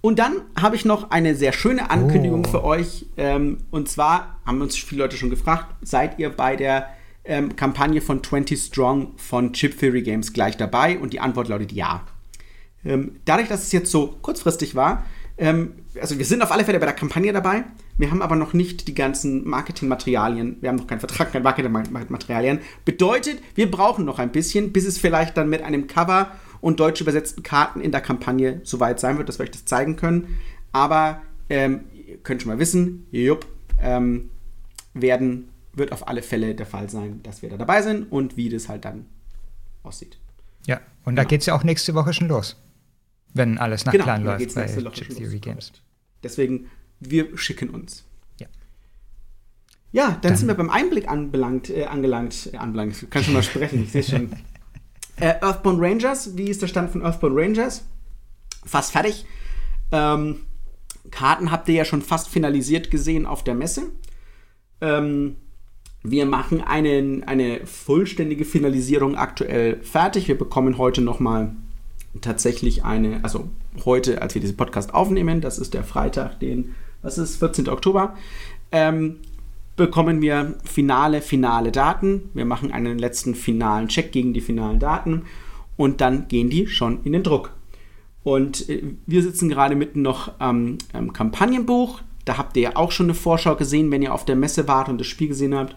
Und 0.00 0.18
dann 0.18 0.42
habe 0.60 0.76
ich 0.76 0.84
noch 0.84 1.10
eine 1.10 1.34
sehr 1.34 1.52
schöne 1.52 1.90
Ankündigung 1.90 2.44
oh. 2.46 2.50
für 2.50 2.64
euch. 2.64 3.06
Ähm, 3.16 3.58
und 3.70 3.88
zwar 3.88 4.40
haben 4.46 4.60
uns 4.60 4.76
viele 4.76 5.02
Leute 5.02 5.16
schon 5.16 5.30
gefragt, 5.30 5.66
seid 5.82 6.18
ihr 6.18 6.30
bei 6.30 6.54
der 6.54 6.88
ähm, 7.24 7.56
Kampagne 7.56 8.00
von 8.00 8.22
20 8.22 8.60
Strong 8.60 9.14
von 9.16 9.52
Chip 9.52 9.78
Theory 9.78 10.02
Games 10.02 10.32
gleich 10.32 10.56
dabei? 10.56 10.98
Und 10.98 11.12
die 11.12 11.20
Antwort 11.20 11.48
lautet 11.48 11.72
ja. 11.72 12.06
Ähm, 12.84 13.16
dadurch, 13.24 13.48
dass 13.48 13.64
es 13.64 13.72
jetzt 13.72 13.90
so 13.90 14.16
kurzfristig 14.22 14.76
war, 14.76 15.04
ähm, 15.38 15.72
also 16.00 16.18
wir 16.18 16.24
sind 16.24 16.42
auf 16.42 16.52
alle 16.52 16.64
Fälle 16.64 16.78
bei 16.78 16.86
der 16.86 16.94
Kampagne 16.94 17.32
dabei. 17.32 17.64
Wir 17.98 18.10
haben 18.10 18.22
aber 18.22 18.36
noch 18.36 18.52
nicht 18.52 18.88
die 18.88 18.94
ganzen 18.94 19.48
Marketingmaterialien. 19.48 20.58
Wir 20.60 20.68
haben 20.68 20.76
noch 20.76 20.86
keinen 20.86 21.00
Vertrag, 21.00 21.32
keine 21.32 21.42
Marketingmaterialien. 21.42 22.60
Bedeutet, 22.84 23.42
wir 23.54 23.70
brauchen 23.70 24.04
noch 24.04 24.18
ein 24.18 24.30
bisschen, 24.30 24.72
bis 24.72 24.86
es 24.86 24.98
vielleicht 24.98 25.36
dann 25.36 25.48
mit 25.48 25.62
einem 25.62 25.86
Cover 25.86 26.30
und 26.66 26.80
deutsch 26.80 27.00
übersetzten 27.00 27.44
Karten 27.44 27.80
in 27.80 27.92
der 27.92 28.00
Kampagne 28.00 28.60
soweit 28.64 28.98
sein 28.98 29.18
wird, 29.18 29.28
dass 29.28 29.38
wir 29.38 29.44
euch 29.44 29.52
das 29.52 29.66
zeigen 29.66 29.94
können. 29.94 30.36
Aber 30.72 31.22
ähm, 31.48 31.84
ihr 31.92 32.16
könnt 32.16 32.42
schon 32.42 32.50
mal 32.50 32.58
wissen, 32.58 33.06
jupp, 33.12 33.46
ähm, 33.80 34.30
werden, 34.92 35.50
wird 35.74 35.92
auf 35.92 36.08
alle 36.08 36.22
Fälle 36.22 36.56
der 36.56 36.66
Fall 36.66 36.90
sein, 36.90 37.22
dass 37.22 37.40
wir 37.40 37.50
da 37.50 37.56
dabei 37.56 37.82
sind 37.82 38.10
und 38.10 38.36
wie 38.36 38.48
das 38.48 38.68
halt 38.68 38.84
dann 38.84 39.06
aussieht. 39.84 40.18
Ja, 40.66 40.80
und 41.04 41.14
da 41.14 41.22
genau. 41.22 41.28
geht 41.28 41.42
es 41.42 41.46
ja 41.46 41.54
auch 41.54 41.62
nächste 41.62 41.94
Woche 41.94 42.12
schon 42.12 42.26
los. 42.26 42.56
Wenn 43.32 43.58
alles 43.58 43.84
nach 43.84 43.92
genau, 43.92 44.02
Plan 44.02 44.24
läuft 44.24 44.52
bei 44.56 44.66
Chip 44.66 45.16
Theory 45.16 45.38
Games. 45.38 45.70
Deswegen, 46.24 46.68
wir 46.98 47.38
schicken 47.38 47.70
uns. 47.70 48.04
Ja. 48.40 48.48
Ja, 49.92 50.08
dann, 50.08 50.20
dann 50.22 50.36
sind 50.36 50.48
wir 50.48 50.56
beim 50.56 50.70
Einblick 50.70 51.06
anbelangt, 51.06 51.70
äh, 51.70 51.84
angelangt, 51.84 52.50
äh, 52.52 52.56
anbelangt. 52.56 53.00
Ich 53.04 53.08
kann 53.08 53.22
schon 53.22 53.34
mal 53.34 53.44
sprechen, 53.44 53.84
ich 53.84 53.92
sehe 53.92 54.02
schon. 54.02 54.32
Äh, 55.18 55.34
Earthbound 55.40 55.80
Rangers, 55.80 56.36
wie 56.36 56.50
ist 56.50 56.62
der 56.62 56.66
Stand 56.66 56.90
von 56.90 57.02
Earthbound 57.02 57.36
Rangers? 57.36 57.84
Fast 58.64 58.92
fertig. 58.92 59.24
Ähm, 59.92 60.40
Karten 61.10 61.50
habt 61.50 61.68
ihr 61.68 61.74
ja 61.74 61.84
schon 61.84 62.02
fast 62.02 62.28
finalisiert 62.28 62.90
gesehen 62.90 63.26
auf 63.26 63.42
der 63.42 63.54
Messe. 63.54 63.84
Ähm, 64.80 65.36
wir 66.02 66.26
machen 66.26 66.60
einen, 66.60 67.24
eine 67.24 67.66
vollständige 67.66 68.44
Finalisierung 68.44 69.16
aktuell 69.16 69.82
fertig. 69.82 70.28
Wir 70.28 70.36
bekommen 70.36 70.78
heute 70.78 71.00
nochmal 71.00 71.54
tatsächlich 72.20 72.84
eine, 72.84 73.24
also 73.24 73.48
heute, 73.84 74.22
als 74.22 74.34
wir 74.34 74.40
diesen 74.40 74.56
Podcast 74.56 74.94
aufnehmen, 74.94 75.40
das 75.40 75.58
ist 75.58 75.74
der 75.74 75.84
Freitag, 75.84 76.40
den, 76.40 76.74
was 77.02 77.18
ist, 77.18 77.36
14. 77.36 77.68
Oktober, 77.68 78.16
ähm, 78.72 79.16
bekommen 79.76 80.22
wir 80.22 80.54
finale, 80.64 81.20
finale 81.20 81.70
Daten. 81.70 82.30
Wir 82.34 82.44
machen 82.44 82.72
einen 82.72 82.98
letzten 82.98 83.34
finalen 83.34 83.88
Check 83.88 84.10
gegen 84.12 84.32
die 84.32 84.40
finalen 84.40 84.80
Daten 84.80 85.22
und 85.76 86.00
dann 86.00 86.28
gehen 86.28 86.50
die 86.50 86.66
schon 86.66 87.02
in 87.04 87.12
den 87.12 87.22
Druck. 87.22 87.52
Und 88.24 88.68
äh, 88.68 88.82
wir 89.06 89.22
sitzen 89.22 89.48
gerade 89.48 89.76
mitten 89.76 90.02
noch 90.02 90.32
am 90.38 90.78
ähm, 90.94 91.12
Kampagnenbuch. 91.12 92.00
Da 92.24 92.38
habt 92.38 92.56
ihr 92.56 92.62
ja 92.64 92.76
auch 92.76 92.90
schon 92.90 93.06
eine 93.06 93.14
Vorschau 93.14 93.54
gesehen, 93.54 93.90
wenn 93.92 94.02
ihr 94.02 94.12
auf 94.12 94.24
der 94.24 94.34
Messe 94.34 94.66
wart 94.66 94.88
und 94.88 94.98
das 94.98 95.06
Spiel 95.06 95.28
gesehen 95.28 95.54
habt. 95.54 95.76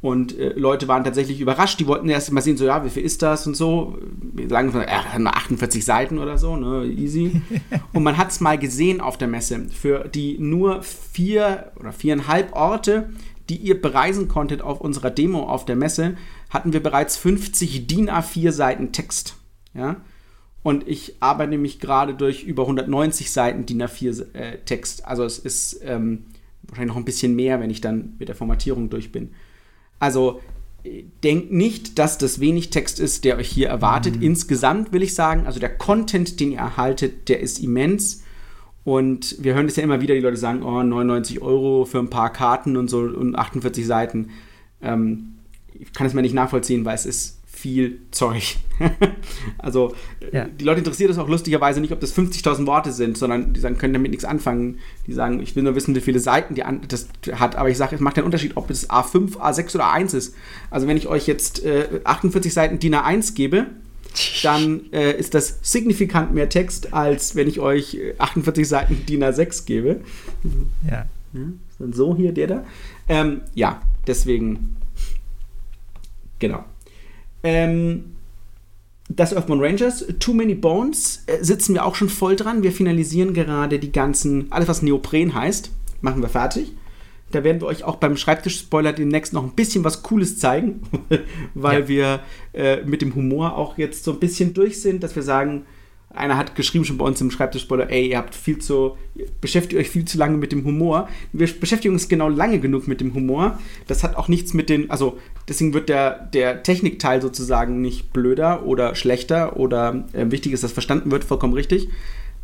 Und 0.00 0.38
äh, 0.38 0.54
Leute 0.54 0.88
waren 0.88 1.04
tatsächlich 1.04 1.42
überrascht. 1.42 1.78
Die 1.78 1.86
wollten 1.86 2.08
erst 2.08 2.32
mal 2.32 2.40
sehen, 2.40 2.56
so, 2.56 2.64
ja, 2.64 2.82
wie 2.84 2.88
viel 2.88 3.02
ist 3.02 3.20
das 3.20 3.46
und 3.46 3.54
so. 3.54 3.98
Wir 4.32 4.48
sagen, 4.48 4.74
äh, 4.74 4.86
48 4.86 5.84
Seiten 5.84 6.18
oder 6.18 6.38
so, 6.38 6.56
ne, 6.56 6.86
easy. 6.86 7.42
und 7.92 8.02
man 8.02 8.16
hat 8.16 8.30
es 8.30 8.40
mal 8.40 8.56
gesehen 8.56 9.02
auf 9.02 9.18
der 9.18 9.28
Messe. 9.28 9.66
Für 9.68 10.08
die 10.08 10.38
nur 10.38 10.82
vier 10.82 11.72
oder 11.78 11.92
viereinhalb 11.92 12.54
Orte, 12.54 13.10
die 13.50 13.56
ihr 13.56 13.80
bereisen 13.80 14.28
konntet 14.28 14.62
auf 14.62 14.80
unserer 14.80 15.10
Demo 15.10 15.42
auf 15.42 15.64
der 15.64 15.76
Messe, 15.76 16.16
hatten 16.48 16.72
wir 16.72 16.82
bereits 16.82 17.16
50 17.16 17.86
DIN 17.86 18.08
A4 18.08 18.52
Seiten 18.52 18.92
Text. 18.92 19.36
Ja? 19.74 19.96
Und 20.62 20.86
ich 20.86 21.16
arbeite 21.20 21.50
nämlich 21.50 21.80
gerade 21.80 22.14
durch 22.14 22.44
über 22.44 22.62
190 22.62 23.30
Seiten 23.30 23.66
DIN 23.66 23.82
A4 23.82 24.34
äh, 24.34 24.58
Text. 24.64 25.04
Also 25.04 25.24
es 25.24 25.38
ist 25.38 25.80
ähm, 25.84 26.26
wahrscheinlich 26.62 26.94
noch 26.94 27.00
ein 27.00 27.04
bisschen 27.04 27.34
mehr, 27.34 27.60
wenn 27.60 27.70
ich 27.70 27.80
dann 27.80 28.14
mit 28.18 28.28
der 28.28 28.36
Formatierung 28.36 28.88
durch 28.88 29.10
bin. 29.10 29.30
Also 29.98 30.40
denkt 31.24 31.52
nicht, 31.52 31.98
dass 31.98 32.18
das 32.18 32.40
wenig 32.40 32.70
Text 32.70 33.00
ist, 33.00 33.24
der 33.24 33.36
euch 33.36 33.48
hier 33.48 33.68
erwartet. 33.68 34.16
Mhm. 34.16 34.22
Insgesamt 34.22 34.92
will 34.92 35.02
ich 35.02 35.14
sagen, 35.14 35.46
also 35.46 35.60
der 35.60 35.76
Content, 35.76 36.40
den 36.40 36.52
ihr 36.52 36.58
erhaltet, 36.58 37.28
der 37.28 37.40
ist 37.40 37.58
immens. 37.58 38.22
Und 38.84 39.36
wir 39.42 39.54
hören 39.54 39.66
das 39.66 39.76
ja 39.76 39.82
immer 39.82 40.00
wieder, 40.00 40.14
die 40.14 40.20
Leute 40.20 40.36
sagen, 40.36 40.62
oh, 40.62 40.82
99 40.82 41.42
Euro 41.42 41.84
für 41.84 41.98
ein 41.98 42.10
paar 42.10 42.32
Karten 42.32 42.76
und 42.76 42.88
so 42.88 43.00
und 43.00 43.36
48 43.36 43.86
Seiten. 43.86 44.30
Ähm, 44.82 45.34
ich 45.72 45.92
kann 45.92 46.06
es 46.06 46.14
mir 46.14 46.22
nicht 46.22 46.34
nachvollziehen, 46.34 46.84
weil 46.84 46.94
es 46.94 47.06
ist 47.06 47.40
viel 47.60 48.00
Zeug. 48.10 48.56
also 49.58 49.94
ja. 50.32 50.46
die 50.46 50.64
Leute 50.64 50.78
interessiert 50.78 51.10
es 51.10 51.18
auch 51.18 51.28
lustigerweise 51.28 51.80
nicht, 51.80 51.92
ob 51.92 52.00
das 52.00 52.16
50.000 52.16 52.66
Worte 52.66 52.90
sind, 52.90 53.18
sondern 53.18 53.52
die 53.52 53.60
sagen, 53.60 53.76
können 53.76 53.92
damit 53.92 54.12
nichts 54.12 54.24
anfangen. 54.24 54.78
Die 55.06 55.12
sagen, 55.12 55.40
ich 55.42 55.54
will 55.56 55.62
nur 55.62 55.74
wissen, 55.74 55.94
wie 55.94 56.00
viele 56.00 56.20
Seiten 56.20 56.54
die 56.54 56.62
an 56.62 56.80
das 56.88 57.08
hat. 57.32 57.56
Aber 57.56 57.68
ich 57.68 57.76
sage, 57.76 57.94
es 57.94 58.00
macht 58.00 58.16
einen 58.16 58.24
Unterschied, 58.24 58.56
ob 58.56 58.70
es 58.70 58.88
A5, 58.88 59.36
A6 59.36 59.74
oder 59.74 59.92
A1 59.92 60.16
ist. 60.16 60.34
Also 60.70 60.86
wenn 60.86 60.96
ich 60.96 61.06
euch 61.06 61.26
jetzt 61.26 61.62
äh, 61.62 62.00
48 62.04 62.52
Seiten 62.52 62.78
DIN 62.78 62.94
A1 62.94 63.34
gebe, 63.34 63.66
dann 64.42 64.92
äh, 64.92 65.12
ist 65.18 65.34
das 65.34 65.58
signifikant 65.62 66.34
mehr 66.34 66.48
Text, 66.48 66.92
als 66.92 67.34
wenn 67.36 67.48
ich 67.48 67.60
euch 67.60 67.98
48 68.18 68.66
Seiten 68.66 69.06
DIN 69.06 69.24
A6 69.24 69.66
gebe. 69.66 70.00
Ja. 70.88 71.06
ja 71.32 71.42
dann 71.80 71.92
so 71.92 72.16
hier 72.16 72.32
der 72.32 72.46
da. 72.46 72.64
Ähm, 73.08 73.42
ja, 73.54 73.80
deswegen. 74.06 74.76
Genau. 76.38 76.64
Ähm, 77.42 78.16
das 79.08 79.32
Earthbound 79.32 79.62
Rangers, 79.62 80.06
Too 80.20 80.32
Many 80.32 80.54
Bones, 80.54 81.24
äh, 81.26 81.42
sitzen 81.42 81.74
wir 81.74 81.84
auch 81.84 81.96
schon 81.96 82.08
voll 82.08 82.36
dran. 82.36 82.62
Wir 82.62 82.72
finalisieren 82.72 83.34
gerade 83.34 83.78
die 83.78 83.92
ganzen, 83.92 84.50
alles 84.52 84.68
was 84.68 84.82
Neopren 84.82 85.34
heißt, 85.34 85.70
machen 86.00 86.22
wir 86.22 86.28
fertig. 86.28 86.72
Da 87.32 87.44
werden 87.44 87.60
wir 87.60 87.68
euch 87.68 87.84
auch 87.84 87.96
beim 87.96 88.16
Schreibtisch-Spoiler 88.16 88.92
demnächst 88.92 89.32
noch 89.32 89.44
ein 89.44 89.52
bisschen 89.52 89.84
was 89.84 90.02
Cooles 90.02 90.38
zeigen, 90.38 90.82
weil 91.54 91.82
ja. 91.82 91.88
wir 91.88 92.20
äh, 92.52 92.82
mit 92.84 93.02
dem 93.02 93.14
Humor 93.14 93.56
auch 93.56 93.78
jetzt 93.78 94.04
so 94.04 94.12
ein 94.12 94.20
bisschen 94.20 94.54
durch 94.54 94.80
sind, 94.80 95.02
dass 95.02 95.14
wir 95.14 95.22
sagen, 95.22 95.64
einer 96.12 96.36
hat 96.36 96.56
geschrieben 96.56 96.84
schon 96.84 96.98
bei 96.98 97.04
uns 97.04 97.20
im 97.20 97.30
Schreibtisch-Spoiler, 97.30 97.88
ey, 97.88 98.08
ihr 98.10 98.18
habt 98.18 98.34
viel 98.34 98.58
zu, 98.58 98.96
beschäftigt 99.40 99.80
euch 99.80 99.90
viel 99.90 100.04
zu 100.04 100.18
lange 100.18 100.38
mit 100.38 100.50
dem 100.50 100.64
Humor. 100.64 101.08
Wir 101.32 101.46
beschäftigen 101.46 101.94
uns 101.94 102.08
genau 102.08 102.28
lange 102.28 102.58
genug 102.58 102.88
mit 102.88 103.00
dem 103.00 103.14
Humor. 103.14 103.60
Das 103.86 104.02
hat 104.02 104.16
auch 104.16 104.26
nichts 104.26 104.52
mit 104.52 104.68
den, 104.70 104.90
also 104.90 105.18
deswegen 105.48 105.72
wird 105.72 105.88
der, 105.88 106.24
der 106.26 106.64
Technikteil 106.64 107.22
sozusagen 107.22 107.80
nicht 107.80 108.12
blöder 108.12 108.66
oder 108.66 108.96
schlechter 108.96 109.56
oder 109.56 110.04
äh, 110.12 110.30
wichtig 110.30 110.52
ist, 110.52 110.64
dass 110.64 110.72
verstanden 110.72 111.12
wird, 111.12 111.22
vollkommen 111.22 111.54
richtig. 111.54 111.88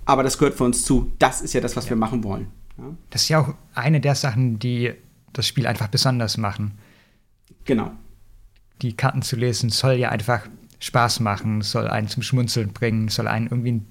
Aber 0.05 0.23
das 0.23 0.39
gehört 0.39 0.55
für 0.55 0.65
uns 0.65 0.85
zu. 0.85 1.11
Das 1.19 1.41
ist 1.41 1.53
ja 1.53 1.61
das, 1.61 1.77
was 1.77 1.87
ja. 1.87 1.91
wir 1.91 1.97
machen 1.97 2.23
wollen. 2.23 2.47
Ja? 2.79 2.97
Das 3.11 3.23
ist 3.23 3.29
ja 3.29 3.41
auch 3.41 3.55
eine 3.75 4.01
der 4.01 4.15
Sachen, 4.15 4.59
die 4.59 4.93
das 5.33 5.47
Spiel 5.47 5.67
einfach 5.67 5.89
besonders 5.89 6.37
machen. 6.37 6.79
Genau. 7.65 7.93
Die 8.83 8.95
Karten 8.95 9.23
zu 9.23 9.37
lesen 9.37 9.71
soll 9.71 9.95
ja 9.95 10.11
einfach 10.11 10.47
Spaß 10.81 11.21
machen, 11.21 11.63
soll 11.63 11.89
einen 11.89 12.09
zum 12.09 12.23
Schmunzeln 12.23 12.73
bringen, 12.73 13.09
soll 13.09 13.29
einen 13.29 13.47
irgendwie 13.47 13.83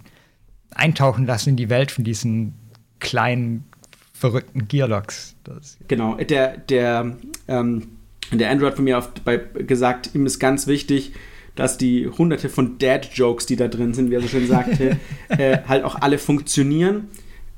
eintauchen 0.73 1.25
lassen 1.25 1.49
in 1.49 1.55
die 1.55 1.69
Welt 1.69 1.91
von 1.91 2.03
diesen 2.03 2.53
kleinen, 2.99 3.65
verrückten 4.13 4.67
Gearlocks. 4.67 5.35
Genau, 5.87 6.15
der, 6.15 6.57
der, 6.57 7.17
ähm, 7.47 7.87
der 8.31 8.49
Android 8.49 8.75
von 8.75 8.85
mir 8.85 8.97
oft 8.97 9.25
bei, 9.25 9.37
gesagt, 9.37 10.15
ihm 10.15 10.25
ist 10.25 10.39
ganz 10.39 10.67
wichtig, 10.67 11.13
dass 11.55 11.77
die 11.77 12.07
hunderte 12.07 12.49
von 12.49 12.77
Dad-Jokes, 12.77 13.45
die 13.45 13.55
da 13.55 13.67
drin 13.67 13.93
sind, 13.93 14.09
wie 14.09 14.15
er 14.15 14.21
so 14.21 14.27
schön 14.27 14.47
sagte, 14.47 14.97
äh, 15.29 15.59
halt 15.67 15.83
auch 15.83 15.95
alle 15.95 16.17
funktionieren 16.17 17.09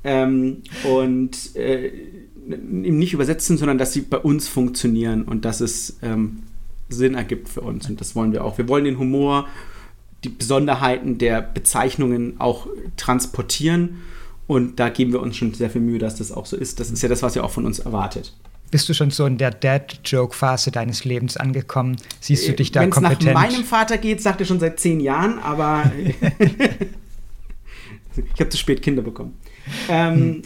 ähm, 0.04 0.62
und 0.84 1.56
äh, 1.56 1.92
eben 2.48 2.98
nicht 2.98 3.12
übersetzen, 3.12 3.58
sondern 3.58 3.78
dass 3.78 3.92
sie 3.92 4.02
bei 4.02 4.18
uns 4.18 4.48
funktionieren 4.48 5.24
und 5.24 5.44
dass 5.44 5.60
es 5.60 5.98
ähm, 6.02 6.44
Sinn 6.88 7.14
ergibt 7.14 7.48
für 7.48 7.60
uns. 7.60 7.88
Und 7.88 8.00
das 8.00 8.14
wollen 8.16 8.32
wir 8.32 8.44
auch. 8.44 8.58
Wir 8.58 8.68
wollen 8.68 8.84
den 8.84 8.98
Humor, 8.98 9.46
die 10.24 10.30
Besonderheiten 10.30 11.18
der 11.18 11.42
Bezeichnungen 11.42 12.40
auch 12.40 12.66
transportieren. 12.96 14.02
Und 14.46 14.80
da 14.80 14.88
geben 14.88 15.12
wir 15.12 15.20
uns 15.20 15.36
schon 15.36 15.52
sehr 15.52 15.68
viel 15.68 15.82
Mühe, 15.82 15.98
dass 15.98 16.16
das 16.16 16.32
auch 16.32 16.46
so 16.46 16.56
ist. 16.56 16.80
Das 16.80 16.90
ist 16.90 17.02
ja 17.02 17.08
das, 17.08 17.22
was 17.22 17.36
ihr 17.36 17.44
auch 17.44 17.50
von 17.50 17.66
uns 17.66 17.78
erwartet. 17.80 18.32
Bist 18.70 18.88
du 18.88 18.94
schon 18.94 19.10
so 19.10 19.24
in 19.26 19.38
der 19.38 19.50
Dad-Joke-Phase 19.50 20.70
deines 20.70 21.04
Lebens 21.04 21.36
angekommen? 21.36 21.96
Siehst 22.20 22.48
du 22.48 22.52
dich 22.52 22.70
da 22.70 22.80
Wenn's 22.80 22.94
kompetent? 22.94 23.24
Wenn 23.24 23.28
es 23.28 23.34
nach 23.34 23.50
meinem 23.50 23.64
Vater 23.64 23.98
geht, 23.98 24.22
sagt 24.22 24.40
er 24.40 24.46
schon 24.46 24.60
seit 24.60 24.78
zehn 24.78 25.00
Jahren, 25.00 25.38
aber 25.38 25.90
ich 28.34 28.40
habe 28.40 28.50
zu 28.50 28.58
spät 28.58 28.82
Kinder 28.82 29.02
bekommen. 29.02 29.38
Ähm, 29.88 30.14
hm. 30.14 30.42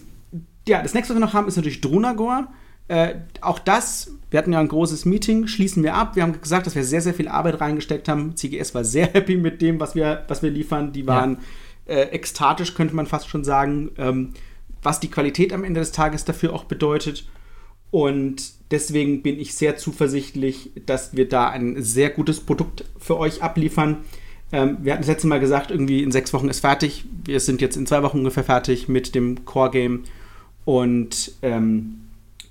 Ja, 0.67 0.83
das 0.83 0.95
nächste, 0.95 1.15
was 1.15 1.21
wir 1.21 1.27
noch 1.27 1.35
haben, 1.35 1.49
ist 1.49 1.57
natürlich 1.57 1.81
Drunagor. 1.81 2.49
Äh, 2.89 3.15
auch 3.41 3.59
das, 3.59 4.13
wir 4.31 4.39
hatten 4.39 4.53
ja 4.53 4.61
ein 4.61 4.69
großes 4.69 5.05
Meeting, 5.05 5.47
schließen 5.47 5.83
wir 5.83 5.95
ab. 5.95 6.17
Wir 6.17 6.23
haben 6.23 6.41
gesagt, 6.41 6.67
dass 6.67 6.75
wir 6.75 6.85
sehr, 6.85 7.01
sehr 7.01 7.15
viel 7.15 7.29
Arbeit 7.29 7.61
reingesteckt 7.61 8.09
haben. 8.09 8.37
CGS 8.37 8.75
war 8.75 8.85
sehr 8.85 9.07
happy 9.13 9.37
mit 9.37 9.63
dem, 9.63 9.81
was 9.81 9.95
wir, 9.95 10.25
was 10.29 10.43
wir 10.43 10.51
liefern. 10.51 10.93
Die 10.93 11.07
waren 11.07 11.39
ja. 11.87 11.95
äh, 11.95 12.03
ekstatisch, 12.11 12.75
könnte 12.75 12.95
man 12.95 13.07
fast 13.07 13.29
schon 13.29 13.45
sagen, 13.45 13.93
ähm, 13.99 14.35
was 14.83 15.01
die 15.01 15.11
Qualität 15.11 15.53
am 15.53 15.65
Ende 15.65 15.81
des 15.81 15.93
Tages 15.93 16.25
dafür 16.25 16.53
auch 16.53 16.65
bedeutet. 16.65 17.27
Und 17.91 18.53
deswegen 18.71 19.23
bin 19.23 19.39
ich 19.39 19.55
sehr 19.55 19.77
zuversichtlich, 19.77 20.73
dass 20.87 21.15
wir 21.15 21.29
da 21.29 21.51
ein 21.51 21.83
sehr 21.83 22.11
gutes 22.11 22.41
Produkt 22.41 22.85
für 22.99 23.19
euch 23.19 23.43
abliefern. 23.43 23.99
Ähm, 24.53 24.79
wir 24.83 24.93
hatten 24.93 25.03
das 25.03 25.09
letzte 25.09 25.27
Mal 25.27 25.41
gesagt, 25.41 25.71
irgendwie 25.71 26.03
in 26.03 26.13
sechs 26.13 26.33
Wochen 26.33 26.49
ist 26.49 26.61
fertig. 26.61 27.05
Wir 27.25 27.41
sind 27.41 27.61
jetzt 27.61 27.77
in 27.77 27.87
zwei 27.87 28.03
Wochen 28.03 28.19
ungefähr 28.19 28.45
fertig 28.45 28.89
mit 28.89 29.15
dem 29.15 29.45
Core 29.45 29.71
Game. 29.71 30.05
Und 30.65 31.33
ähm, 31.43 32.03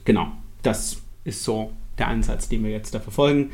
genau, 0.04 0.32
das 0.64 0.98
ist 1.24 1.44
so 1.44 1.72
der 1.98 2.08
Ansatz, 2.08 2.50
den 2.50 2.64
wir 2.64 2.72
jetzt 2.72 2.94
da 2.94 3.00
verfolgen. 3.00 3.52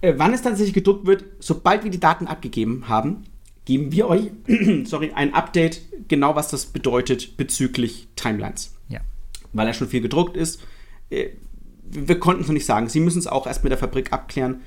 Äh, 0.00 0.14
wann 0.16 0.34
es 0.34 0.42
tatsächlich 0.42 0.74
gedruckt 0.74 1.06
wird, 1.06 1.24
sobald 1.38 1.84
wir 1.84 1.90
die 1.90 2.00
Daten 2.00 2.26
abgegeben 2.26 2.88
haben, 2.88 3.24
geben 3.64 3.92
wir 3.92 4.08
euch 4.08 4.30
sorry, 4.84 5.12
ein 5.14 5.32
Update, 5.34 5.80
genau 6.08 6.34
was 6.34 6.48
das 6.48 6.66
bedeutet 6.66 7.36
bezüglich 7.36 8.08
Timelines. 8.16 8.74
Ja. 8.88 9.00
Weil 9.52 9.68
er 9.68 9.74
schon 9.74 9.88
viel 9.88 10.00
gedruckt 10.00 10.36
ist 10.36 10.60
äh, 11.10 11.28
wir 11.88 12.18
konnten 12.18 12.42
es 12.42 12.48
noch 12.48 12.54
nicht 12.54 12.66
sagen. 12.66 12.88
Sie 12.88 13.00
müssen 13.00 13.18
es 13.18 13.26
auch 13.26 13.46
erst 13.46 13.62
mit 13.62 13.70
der 13.70 13.78
Fabrik 13.78 14.12
abklären. 14.12 14.62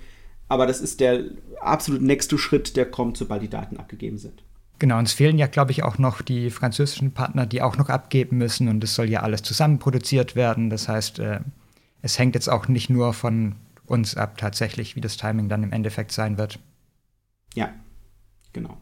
Aber 0.49 0.65
das 0.65 0.81
ist 0.81 0.99
der 0.99 1.23
absolut 1.61 2.01
nächste 2.01 2.37
Schritt, 2.37 2.75
der 2.75 2.89
kommt, 2.89 3.17
sobald 3.17 3.41
die 3.41 3.49
Daten 3.49 3.77
abgegeben 3.77 4.17
sind. 4.17 4.43
Genau, 4.79 4.97
uns 4.97 5.13
fehlen 5.13 5.37
ja, 5.37 5.47
glaube 5.47 5.71
ich, 5.71 5.83
auch 5.83 5.97
noch 5.97 6.21
die 6.21 6.49
französischen 6.49 7.11
Partner, 7.11 7.45
die 7.45 7.61
auch 7.61 7.77
noch 7.77 7.89
abgeben 7.89 8.37
müssen. 8.37 8.67
Und 8.67 8.83
es 8.83 8.95
soll 8.95 9.09
ja 9.09 9.21
alles 9.21 9.43
zusammen 9.43 9.77
produziert 9.77 10.35
werden. 10.35 10.69
Das 10.69 10.87
heißt, 10.87 11.19
äh, 11.19 11.39
es 12.01 12.17
hängt 12.17 12.35
jetzt 12.35 12.49
auch 12.49 12.67
nicht 12.67 12.89
nur 12.89 13.13
von 13.13 13.55
uns 13.85 14.15
ab, 14.15 14.37
tatsächlich, 14.37 14.95
wie 14.95 15.01
das 15.01 15.17
Timing 15.17 15.49
dann 15.49 15.63
im 15.63 15.71
Endeffekt 15.71 16.11
sein 16.11 16.37
wird. 16.37 16.59
Ja, 17.55 17.71
genau. 18.53 18.77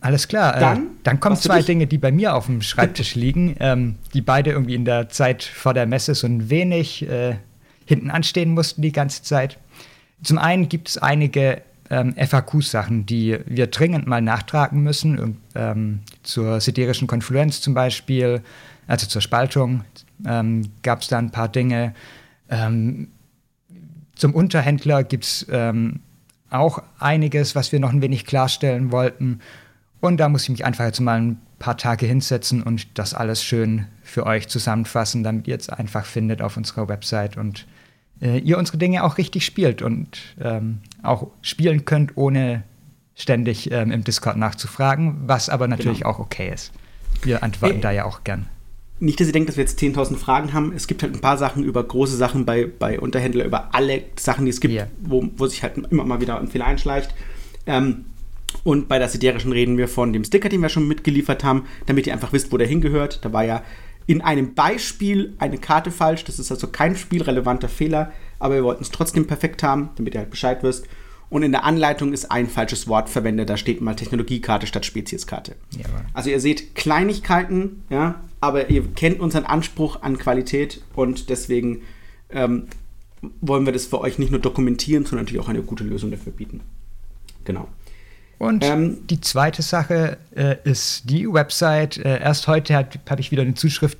Alles 0.00 0.28
klar. 0.28 0.58
Dann, 0.58 0.78
äh, 0.78 0.90
dann 1.02 1.20
kommen 1.20 1.36
zwei? 1.36 1.62
Dinge, 1.62 1.86
die 1.86 1.98
bei 1.98 2.12
mir 2.12 2.34
auf 2.34 2.46
dem 2.46 2.62
Schreibtisch 2.62 3.14
liegen, 3.14 3.56
ähm, 3.60 3.96
die 4.14 4.20
beide 4.20 4.50
irgendwie 4.50 4.74
in 4.74 4.84
der 4.84 5.08
Zeit 5.08 5.42
vor 5.42 5.74
der 5.74 5.86
Messe 5.86 6.14
so 6.14 6.26
ein 6.26 6.48
wenig 6.50 7.08
äh, 7.08 7.36
hinten 7.86 8.10
anstehen 8.10 8.50
mussten 8.50 8.82
die 8.82 8.92
ganze 8.92 9.22
Zeit. 9.22 9.58
Zum 10.22 10.38
einen 10.38 10.68
gibt 10.68 10.88
es 10.88 10.98
einige 10.98 11.62
ähm, 11.90 12.14
FAQ-Sachen, 12.14 13.06
die 13.06 13.38
wir 13.46 13.66
dringend 13.66 14.06
mal 14.06 14.22
nachtragen 14.22 14.82
müssen, 14.82 15.38
ähm, 15.54 16.00
zur 16.22 16.60
siderischen 16.60 17.06
Konfluenz 17.06 17.60
zum 17.60 17.74
Beispiel, 17.74 18.42
also 18.86 19.06
zur 19.06 19.20
Spaltung 19.20 19.84
ähm, 20.26 20.70
gab 20.82 21.02
es 21.02 21.08
da 21.08 21.18
ein 21.18 21.30
paar 21.30 21.48
Dinge. 21.48 21.94
Ähm, 22.48 23.08
zum 24.14 24.34
Unterhändler 24.34 25.04
gibt 25.04 25.24
es 25.24 25.46
ähm, 25.50 26.00
auch 26.50 26.82
einiges, 26.98 27.54
was 27.54 27.72
wir 27.72 27.80
noch 27.80 27.92
ein 27.92 28.02
wenig 28.02 28.24
klarstellen 28.26 28.92
wollten. 28.92 29.40
Und 30.00 30.18
da 30.18 30.28
muss 30.28 30.44
ich 30.44 30.50
mich 30.50 30.64
einfach 30.64 30.84
jetzt 30.84 31.00
mal 31.00 31.20
ein 31.20 31.40
paar 31.58 31.76
Tage 31.76 32.06
hinsetzen 32.06 32.62
und 32.62 32.98
das 32.98 33.14
alles 33.14 33.42
schön 33.42 33.86
für 34.02 34.26
euch 34.26 34.48
zusammenfassen, 34.48 35.22
damit 35.22 35.46
ihr 35.46 35.56
es 35.56 35.68
einfach 35.68 36.04
findet 36.04 36.42
auf 36.42 36.56
unserer 36.56 36.88
Website 36.88 37.36
und 37.36 37.66
äh, 38.22 38.38
ihr 38.38 38.56
unsere 38.56 38.78
Dinge 38.78 39.04
auch 39.04 39.18
richtig 39.18 39.44
spielt 39.44 39.82
und 39.82 40.18
ähm, 40.40 40.78
auch 41.02 41.28
spielen 41.42 41.84
könnt, 41.84 42.16
ohne 42.16 42.62
ständig 43.14 43.70
ähm, 43.70 43.90
im 43.90 44.04
Discord 44.04 44.36
nachzufragen, 44.36 45.22
was 45.26 45.48
aber 45.48 45.68
natürlich 45.68 45.98
genau. 45.98 46.10
auch 46.10 46.18
okay 46.18 46.50
ist. 46.52 46.72
Wir 47.22 47.42
antworten 47.42 47.74
hey, 47.74 47.82
da 47.82 47.90
ja 47.90 48.04
auch 48.04 48.24
gern. 48.24 48.46
Nicht, 49.00 49.20
dass 49.20 49.26
ihr 49.26 49.32
denkt, 49.32 49.48
dass 49.48 49.56
wir 49.56 49.64
jetzt 49.64 49.80
10.000 49.80 50.16
Fragen 50.16 50.52
haben. 50.52 50.72
Es 50.74 50.86
gibt 50.86 51.02
halt 51.02 51.12
ein 51.12 51.20
paar 51.20 51.36
Sachen 51.36 51.64
über 51.64 51.82
große 51.82 52.16
Sachen 52.16 52.46
bei, 52.46 52.66
bei 52.66 53.00
Unterhändler, 53.00 53.44
über 53.44 53.74
alle 53.74 54.04
Sachen, 54.18 54.44
die 54.44 54.50
es 54.50 54.60
gibt, 54.60 54.74
yeah. 54.74 54.86
wo, 55.00 55.28
wo 55.36 55.46
sich 55.46 55.62
halt 55.62 55.76
immer 55.90 56.04
mal 56.04 56.20
wieder 56.20 56.38
ein 56.38 56.48
Fehler 56.48 56.66
einschleicht. 56.66 57.12
Ähm, 57.66 58.04
und 58.64 58.88
bei 58.88 58.98
der 58.98 59.08
Siderischen 59.08 59.52
reden 59.52 59.76
wir 59.78 59.88
von 59.88 60.12
dem 60.12 60.24
Sticker, 60.24 60.48
den 60.48 60.60
wir 60.60 60.68
schon 60.68 60.86
mitgeliefert 60.86 61.42
haben, 61.42 61.64
damit 61.86 62.06
ihr 62.06 62.12
einfach 62.12 62.32
wisst, 62.32 62.52
wo 62.52 62.58
der 62.58 62.68
hingehört. 62.68 63.24
Da 63.24 63.32
war 63.32 63.44
ja 63.44 63.62
in 64.06 64.20
einem 64.20 64.54
Beispiel 64.54 65.34
eine 65.38 65.58
Karte 65.58 65.90
falsch. 65.90 66.24
Das 66.24 66.38
ist 66.38 66.50
also 66.50 66.66
kein 66.66 66.96
spielrelevanter 66.96 67.68
Fehler, 67.68 68.12
aber 68.38 68.54
wir 68.54 68.64
wollten 68.64 68.82
es 68.82 68.90
trotzdem 68.90 69.26
perfekt 69.26 69.62
haben, 69.62 69.90
damit 69.96 70.14
ihr 70.14 70.20
halt 70.20 70.30
Bescheid 70.30 70.62
wisst. 70.62 70.86
Und 71.28 71.42
in 71.42 71.52
der 71.52 71.64
Anleitung 71.64 72.12
ist 72.12 72.30
ein 72.30 72.46
falsches 72.46 72.88
Wort 72.88 73.08
verwendet. 73.08 73.48
Da 73.48 73.56
steht 73.56 73.80
mal 73.80 73.96
Technologiekarte 73.96 74.66
statt 74.66 74.84
Spezieskarte. 74.84 75.56
Ja, 75.70 75.86
also 76.12 76.28
ihr 76.28 76.40
seht 76.40 76.74
Kleinigkeiten, 76.74 77.84
ja, 77.88 78.20
aber 78.40 78.68
ihr 78.68 78.84
kennt 78.94 79.20
unseren 79.20 79.44
Anspruch 79.44 80.02
an 80.02 80.18
Qualität 80.18 80.82
und 80.94 81.30
deswegen 81.30 81.82
ähm, 82.28 82.66
wollen 83.40 83.64
wir 83.64 83.72
das 83.72 83.86
für 83.86 84.00
euch 84.00 84.18
nicht 84.18 84.30
nur 84.30 84.40
dokumentieren, 84.40 85.04
sondern 85.04 85.24
natürlich 85.24 85.42
auch 85.42 85.48
eine 85.48 85.62
gute 85.62 85.84
Lösung 85.84 86.10
dafür 86.10 86.32
bieten. 86.32 86.60
Genau. 87.44 87.68
Und 88.42 88.64
ähm, 88.64 89.06
die 89.06 89.20
zweite 89.20 89.62
Sache 89.62 90.16
äh, 90.34 90.56
ist 90.64 91.08
die 91.08 91.32
Website. 91.32 91.98
Äh, 91.98 92.20
erst 92.20 92.48
heute 92.48 92.74
habe 92.74 92.88
hab 93.08 93.20
ich 93.20 93.30
wieder 93.30 93.42
eine 93.42 93.54
Zuschrift 93.54 93.98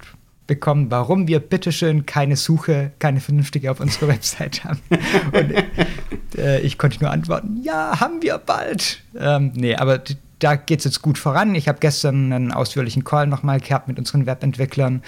bekommen, 0.48 0.90
warum 0.90 1.28
wir 1.28 1.38
bitteschön 1.38 2.06
keine 2.06 2.34
Suche, 2.34 2.90
keine 2.98 3.20
vernünftige 3.20 3.70
auf 3.70 3.78
unserer 3.78 4.08
Website 4.14 4.64
haben. 4.64 4.80
Und 5.32 6.36
äh, 6.36 6.58
ich 6.58 6.76
konnte 6.76 6.98
nur 6.98 7.12
antworten, 7.12 7.60
ja, 7.62 8.00
haben 8.00 8.20
wir 8.20 8.36
bald. 8.38 9.04
Ähm, 9.16 9.52
nee, 9.54 9.76
aber 9.76 10.02
da 10.40 10.56
geht 10.56 10.80
es 10.80 10.86
jetzt 10.86 11.02
gut 11.02 11.18
voran. 11.18 11.54
Ich 11.54 11.68
habe 11.68 11.78
gestern 11.78 12.32
einen 12.32 12.50
ausführlichen 12.50 13.04
Call 13.04 13.28
nochmal 13.28 13.60
gehabt 13.60 13.86
mit 13.86 13.96
unseren 13.96 14.26
Webentwicklern 14.26 15.02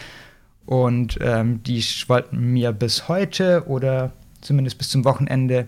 und 0.64 1.18
ähm, 1.20 1.60
die 1.64 1.84
wollten 2.06 2.52
mir 2.52 2.70
bis 2.70 3.08
heute 3.08 3.64
oder 3.66 4.12
zumindest 4.42 4.78
bis 4.78 4.90
zum 4.90 5.04
Wochenende 5.04 5.66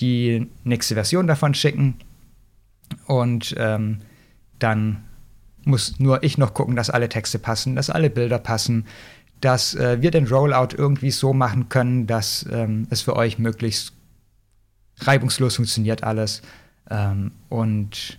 die 0.00 0.46
nächste 0.64 0.94
Version 0.94 1.26
davon 1.26 1.52
schicken. 1.52 1.98
Und 3.06 3.54
ähm, 3.58 3.98
dann 4.58 5.04
muss 5.64 5.98
nur 5.98 6.22
ich 6.22 6.38
noch 6.38 6.54
gucken, 6.54 6.76
dass 6.76 6.90
alle 6.90 7.08
Texte 7.08 7.38
passen, 7.38 7.76
dass 7.76 7.90
alle 7.90 8.10
Bilder 8.10 8.38
passen, 8.38 8.86
dass 9.40 9.74
äh, 9.74 10.00
wir 10.00 10.10
den 10.10 10.26
Rollout 10.26 10.76
irgendwie 10.76 11.10
so 11.10 11.32
machen 11.32 11.68
können, 11.68 12.06
dass 12.06 12.46
ähm, 12.50 12.86
es 12.90 13.02
für 13.02 13.16
euch 13.16 13.38
möglichst 13.38 13.92
reibungslos 15.00 15.56
funktioniert 15.56 16.04
alles. 16.04 16.42
Ähm, 16.90 17.32
und 17.48 18.18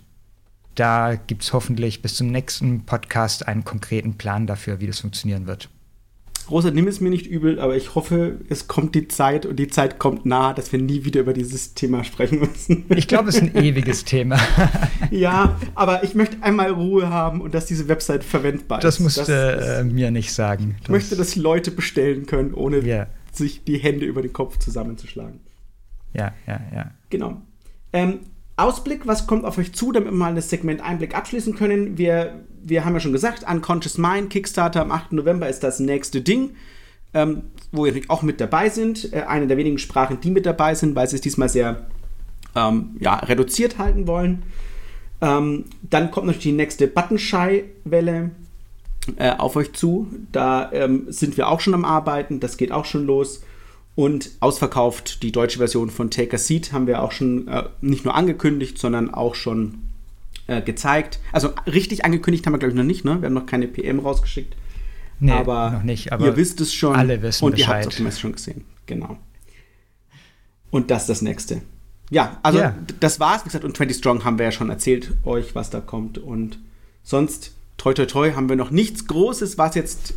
da 0.74 1.16
gibt 1.16 1.42
es 1.42 1.52
hoffentlich 1.52 2.02
bis 2.02 2.14
zum 2.14 2.28
nächsten 2.28 2.86
Podcast 2.86 3.48
einen 3.48 3.64
konkreten 3.64 4.14
Plan 4.14 4.46
dafür, 4.46 4.78
wie 4.80 4.86
das 4.86 5.00
funktionieren 5.00 5.46
wird. 5.46 5.68
Rosa, 6.50 6.70
nimm 6.70 6.88
es 6.88 7.00
mir 7.00 7.10
nicht 7.10 7.26
übel, 7.26 7.60
aber 7.60 7.76
ich 7.76 7.94
hoffe, 7.94 8.40
es 8.48 8.68
kommt 8.68 8.94
die 8.94 9.08
Zeit 9.08 9.44
und 9.44 9.56
die 9.56 9.68
Zeit 9.68 9.98
kommt 9.98 10.24
nah, 10.24 10.54
dass 10.54 10.72
wir 10.72 10.80
nie 10.80 11.04
wieder 11.04 11.20
über 11.20 11.32
dieses 11.32 11.74
Thema 11.74 12.04
sprechen 12.04 12.40
müssen. 12.40 12.84
Ich 12.88 13.06
glaube, 13.06 13.28
es 13.28 13.36
ist 13.36 13.42
ein 13.42 13.62
ewiges 13.62 14.04
Thema. 14.04 14.38
ja, 15.10 15.58
aber 15.74 16.04
ich 16.04 16.14
möchte 16.14 16.42
einmal 16.42 16.70
Ruhe 16.70 17.10
haben 17.10 17.40
und 17.40 17.54
dass 17.54 17.66
diese 17.66 17.88
Website 17.88 18.24
verwendbar 18.24 18.80
das 18.80 18.96
ist. 18.96 19.00
Musst 19.00 19.18
das 19.18 19.28
musst 19.28 19.68
du 19.68 19.80
äh, 19.80 19.84
mir 19.84 20.10
nicht 20.10 20.32
sagen. 20.32 20.76
Ich 20.82 20.88
möchte, 20.88 21.16
dass 21.16 21.36
Leute 21.36 21.70
bestellen 21.70 22.26
können, 22.26 22.54
ohne 22.54 22.78
yeah. 22.78 23.08
sich 23.32 23.64
die 23.64 23.78
Hände 23.78 24.06
über 24.06 24.22
den 24.22 24.32
Kopf 24.32 24.58
zusammenzuschlagen. 24.58 25.40
Ja, 26.14 26.32
ja, 26.46 26.60
ja. 26.74 26.90
Genau. 27.10 27.42
Ähm, 27.92 28.20
Ausblick, 28.58 29.06
was 29.06 29.26
kommt 29.26 29.44
auf 29.44 29.58
euch 29.58 29.72
zu, 29.72 29.92
damit 29.92 30.10
wir 30.10 30.16
mal 30.16 30.34
das 30.34 30.50
Segment 30.50 30.80
Einblick 30.80 31.14
abschließen 31.16 31.54
können. 31.54 31.96
Wir, 31.96 32.44
wir 32.62 32.84
haben 32.84 32.94
ja 32.94 33.00
schon 33.00 33.12
gesagt, 33.12 33.44
Unconscious 33.48 33.98
Mind, 33.98 34.30
Kickstarter 34.30 34.82
am 34.82 34.90
8. 34.90 35.12
November 35.12 35.48
ist 35.48 35.62
das 35.62 35.80
nächste 35.80 36.20
Ding, 36.20 36.50
ähm, 37.14 37.44
wo 37.72 37.84
wir 37.84 37.94
auch 38.08 38.22
mit 38.22 38.40
dabei 38.40 38.68
sind. 38.68 39.12
Äh, 39.12 39.22
eine 39.22 39.46
der 39.46 39.56
wenigen 39.56 39.78
Sprachen, 39.78 40.20
die 40.20 40.30
mit 40.30 40.46
dabei 40.46 40.74
sind, 40.74 40.96
weil 40.96 41.08
sie 41.08 41.16
es 41.16 41.22
diesmal 41.22 41.48
sehr 41.48 41.86
ähm, 42.54 42.96
ja, 43.00 43.14
reduziert 43.16 43.78
halten 43.78 44.06
wollen. 44.06 44.42
Ähm, 45.20 45.64
dann 45.82 46.10
kommt 46.10 46.26
natürlich 46.26 46.44
die 46.44 46.52
nächste 46.52 46.86
Button-Shy-Welle 46.86 48.30
äh, 49.16 49.30
auf 49.36 49.56
euch 49.56 49.72
zu. 49.72 50.08
Da 50.32 50.70
ähm, 50.72 51.06
sind 51.08 51.36
wir 51.36 51.48
auch 51.48 51.60
schon 51.60 51.74
am 51.74 51.84
Arbeiten, 51.84 52.40
das 52.40 52.56
geht 52.56 52.72
auch 52.72 52.84
schon 52.84 53.06
los. 53.06 53.42
Und 53.98 54.30
ausverkauft 54.38 55.24
die 55.24 55.32
deutsche 55.32 55.58
Version 55.58 55.90
von 55.90 56.08
Take 56.08 56.36
a 56.36 56.38
Seat 56.38 56.72
haben 56.72 56.86
wir 56.86 57.02
auch 57.02 57.10
schon 57.10 57.48
äh, 57.48 57.64
nicht 57.80 58.04
nur 58.04 58.14
angekündigt, 58.14 58.78
sondern 58.78 59.12
auch 59.12 59.34
schon 59.34 59.78
äh, 60.46 60.62
gezeigt. 60.62 61.18
Also 61.32 61.48
richtig 61.66 62.04
angekündigt 62.04 62.46
haben 62.46 62.52
wir, 62.54 62.58
glaube 62.60 62.70
ich, 62.70 62.76
noch 62.76 62.84
nicht. 62.84 63.04
Ne? 63.04 63.20
Wir 63.20 63.26
haben 63.26 63.34
noch 63.34 63.46
keine 63.46 63.66
PM 63.66 63.98
rausgeschickt. 63.98 64.54
Nee, 65.18 65.32
aber 65.32 65.70
noch 65.72 65.82
nicht. 65.82 66.12
Aber 66.12 66.26
ihr 66.26 66.36
wisst 66.36 66.60
es 66.60 66.72
schon. 66.72 66.94
Alle 66.94 67.20
wissen 67.22 67.44
Und 67.44 67.56
Bescheid. 67.56 67.68
ihr 67.68 67.74
habt 67.74 67.86
es 67.86 68.00
auf 68.00 68.06
dem 68.06 68.12
schon 68.12 68.32
gesehen. 68.34 68.64
Genau. 68.86 69.18
Und 70.70 70.92
das 70.92 71.02
ist 71.02 71.08
das 71.08 71.22
nächste. 71.22 71.62
Ja, 72.08 72.38
also 72.44 72.60
Ja. 72.60 72.76
das 73.00 73.18
war's. 73.18 73.40
Wie 73.40 73.46
gesagt, 73.48 73.64
und 73.64 73.76
20 73.76 73.96
Strong 73.96 74.24
haben 74.24 74.38
wir 74.38 74.44
ja 74.44 74.52
schon 74.52 74.70
erzählt, 74.70 75.12
euch, 75.24 75.56
was 75.56 75.70
da 75.70 75.80
kommt. 75.80 76.18
Und 76.18 76.60
sonst, 77.02 77.52
toi 77.78 77.94
toi 77.94 78.06
toi, 78.06 78.30
haben 78.34 78.48
wir 78.48 78.54
noch 78.54 78.70
nichts 78.70 79.08
Großes, 79.08 79.58
was 79.58 79.74
jetzt 79.74 80.14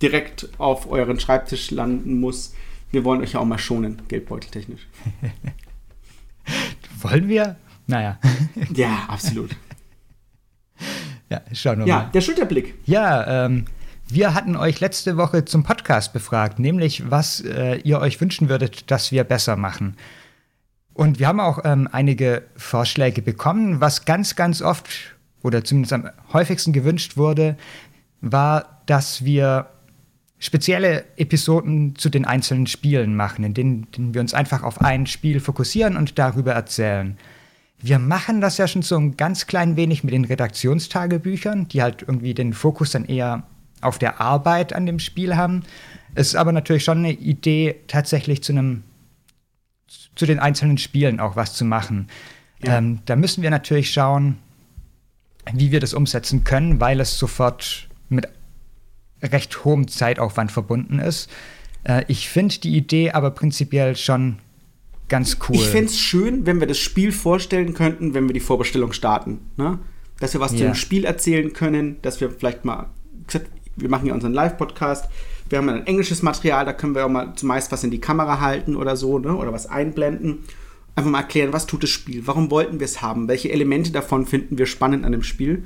direkt 0.00 0.48
auf 0.56 0.90
euren 0.90 1.20
Schreibtisch 1.20 1.70
landen 1.70 2.20
muss. 2.20 2.54
Wir 2.90 3.04
wollen 3.04 3.20
euch 3.20 3.32
ja 3.32 3.40
auch 3.40 3.44
mal 3.44 3.58
schonen, 3.58 4.00
geldbeuteltechnisch. 4.08 4.86
Wollen 7.00 7.28
wir? 7.28 7.56
Naja, 7.86 8.18
Ja, 8.74 9.04
absolut. 9.08 9.50
ja, 11.30 11.40
schauen 11.52 11.80
wir 11.80 11.86
Ja, 11.86 11.96
mal. 11.98 12.10
der 12.12 12.20
Schulterblick. 12.20 12.74
Ja, 12.86 13.46
ähm, 13.46 13.64
wir 14.08 14.34
hatten 14.34 14.56
euch 14.56 14.80
letzte 14.80 15.16
Woche 15.16 15.44
zum 15.44 15.62
Podcast 15.64 16.12
befragt, 16.12 16.58
nämlich 16.58 17.10
was 17.10 17.40
äh, 17.40 17.76
ihr 17.82 17.98
euch 18.00 18.20
wünschen 18.20 18.48
würdet, 18.48 18.90
dass 18.90 19.10
wir 19.12 19.24
besser 19.24 19.56
machen. 19.56 19.96
Und 20.94 21.18
wir 21.18 21.28
haben 21.28 21.40
auch 21.40 21.60
ähm, 21.64 21.88
einige 21.92 22.44
Vorschläge 22.56 23.20
bekommen. 23.22 23.80
Was 23.80 24.04
ganz, 24.04 24.34
ganz 24.36 24.62
oft 24.62 24.88
oder 25.42 25.62
zumindest 25.64 25.92
am 25.92 26.08
häufigsten 26.32 26.72
gewünscht 26.72 27.16
wurde, 27.16 27.56
war, 28.20 28.80
dass 28.86 29.24
wir 29.24 29.68
spezielle 30.38 31.04
Episoden 31.16 31.96
zu 31.96 32.10
den 32.10 32.24
einzelnen 32.24 32.66
Spielen 32.66 33.16
machen, 33.16 33.44
in 33.44 33.54
denen, 33.54 33.90
denen 33.92 34.14
wir 34.14 34.20
uns 34.20 34.34
einfach 34.34 34.62
auf 34.62 34.80
ein 34.80 35.06
Spiel 35.06 35.40
fokussieren 35.40 35.96
und 35.96 36.18
darüber 36.18 36.52
erzählen. 36.52 37.16
Wir 37.78 37.98
machen 37.98 38.40
das 38.40 38.58
ja 38.58 38.68
schon 38.68 38.82
so 38.82 38.96
ein 38.96 39.16
ganz 39.16 39.46
klein 39.46 39.76
wenig 39.76 40.04
mit 40.04 40.12
den 40.12 40.24
Redaktionstagebüchern, 40.24 41.68
die 41.68 41.82
halt 41.82 42.02
irgendwie 42.02 42.34
den 42.34 42.52
Fokus 42.52 42.90
dann 42.90 43.04
eher 43.04 43.44
auf 43.80 43.98
der 43.98 44.20
Arbeit 44.20 44.72
an 44.72 44.86
dem 44.86 44.98
Spiel 44.98 45.36
haben. 45.36 45.62
Es 46.14 46.28
ist 46.28 46.36
aber 46.36 46.52
natürlich 46.52 46.84
schon 46.84 46.98
eine 46.98 47.12
Idee, 47.12 47.76
tatsächlich 47.86 48.42
zu 48.42 48.52
einem 48.52 48.82
zu 50.14 50.26
den 50.26 50.38
einzelnen 50.38 50.78
Spielen 50.78 51.20
auch 51.20 51.36
was 51.36 51.54
zu 51.54 51.64
machen. 51.64 52.08
Ja. 52.64 52.78
Ähm, 52.78 53.00
da 53.04 53.16
müssen 53.16 53.42
wir 53.42 53.50
natürlich 53.50 53.92
schauen, 53.92 54.38
wie 55.52 55.70
wir 55.70 55.80
das 55.80 55.94
umsetzen 55.94 56.42
können, 56.42 56.80
weil 56.80 57.00
es 57.00 57.18
sofort 57.18 57.88
mit 58.08 58.26
recht 59.32 59.64
hohem 59.64 59.88
Zeitaufwand 59.88 60.52
verbunden 60.52 60.98
ist. 60.98 61.30
Äh, 61.84 62.04
ich 62.08 62.28
finde 62.28 62.58
die 62.58 62.76
Idee 62.76 63.10
aber 63.12 63.30
prinzipiell 63.30 63.96
schon 63.96 64.38
ganz 65.08 65.38
cool. 65.48 65.56
Ich 65.56 65.66
fände 65.68 65.86
es 65.86 65.98
schön, 65.98 66.46
wenn 66.46 66.60
wir 66.60 66.66
das 66.66 66.78
Spiel 66.78 67.12
vorstellen 67.12 67.74
könnten, 67.74 68.14
wenn 68.14 68.28
wir 68.28 68.34
die 68.34 68.40
Vorbestellung 68.40 68.92
starten. 68.92 69.40
Ne? 69.56 69.78
Dass 70.18 70.32
wir 70.32 70.40
was 70.40 70.52
zu 70.52 70.58
Ja. 70.58 70.70
dem 70.70 70.74
Spiel 70.74 71.04
erzählen 71.04 71.52
können, 71.52 71.96
dass 72.02 72.20
wir 72.20 72.30
vielleicht 72.30 72.64
mal, 72.64 72.90
gesagt, 73.26 73.46
wir 73.76 73.88
machen 73.88 74.06
ja 74.06 74.14
unseren 74.14 74.32
Live-Podcast, 74.32 75.06
wir 75.48 75.58
haben 75.58 75.68
ein 75.68 75.86
englisches 75.86 76.22
Material, 76.22 76.64
da 76.64 76.72
können 76.72 76.94
wir 76.96 77.06
auch 77.06 77.10
mal 77.10 77.34
zumeist 77.36 77.70
was 77.70 77.84
in 77.84 77.90
die 77.92 78.00
Kamera 78.00 78.40
halten 78.40 78.74
oder 78.74 78.96
so, 78.96 79.18
ne? 79.18 79.36
oder 79.36 79.52
was 79.52 79.66
einblenden. 79.66 80.38
Einfach 80.96 81.10
mal 81.10 81.20
erklären, 81.20 81.52
was 81.52 81.66
tut 81.66 81.82
das 81.82 81.90
Spiel, 81.90 82.26
warum 82.26 82.50
wollten 82.50 82.80
wir 82.80 82.86
es 82.86 83.02
haben, 83.02 83.28
welche 83.28 83.52
Elemente 83.52 83.92
davon 83.92 84.26
finden 84.26 84.58
wir 84.58 84.66
spannend 84.66 85.04
an 85.04 85.12
dem 85.12 85.22
Spiel. 85.22 85.64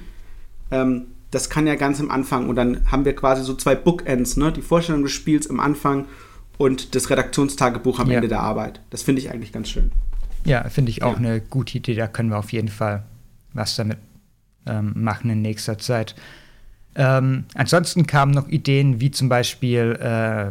Ähm, 0.70 1.06
das 1.30 1.48
kann 1.50 1.66
ja 1.66 1.74
ganz 1.76 2.00
am 2.00 2.10
Anfang 2.10 2.48
und 2.48 2.56
dann 2.56 2.90
haben 2.90 3.04
wir 3.04 3.14
quasi 3.14 3.42
so 3.44 3.54
zwei 3.54 3.74
Bookends, 3.74 4.36
ne? 4.36 4.52
die 4.52 4.62
Vorstellung 4.62 5.02
des 5.02 5.12
Spiels 5.12 5.48
am 5.48 5.60
Anfang 5.60 6.06
und 6.58 6.94
das 6.94 7.08
Redaktionstagebuch 7.10 8.00
am 8.00 8.08
Ja. 8.10 8.16
Ende 8.16 8.28
der 8.28 8.40
Arbeit. 8.40 8.80
Das 8.90 9.02
finde 9.02 9.20
ich 9.22 9.30
eigentlich 9.30 9.52
ganz 9.52 9.68
schön. 9.70 9.92
Ja, 10.44 10.68
finde 10.68 10.90
ich 10.90 11.02
auch 11.02 11.12
Ja. 11.12 11.18
eine 11.18 11.40
gute 11.40 11.78
Idee. 11.78 11.94
Da 11.94 12.06
können 12.08 12.30
wir 12.30 12.38
auf 12.38 12.52
jeden 12.52 12.68
Fall 12.68 13.04
was 13.52 13.76
damit 13.76 13.98
ähm, 14.66 14.92
machen 14.96 15.30
in 15.30 15.42
nächster 15.42 15.78
Zeit. 15.78 16.14
Ähm, 16.96 17.44
ansonsten 17.54 18.06
kamen 18.06 18.32
noch 18.32 18.48
Ideen 18.48 19.00
wie 19.00 19.10
zum 19.10 19.28
Beispiel 19.28 19.98
äh, 20.00 20.50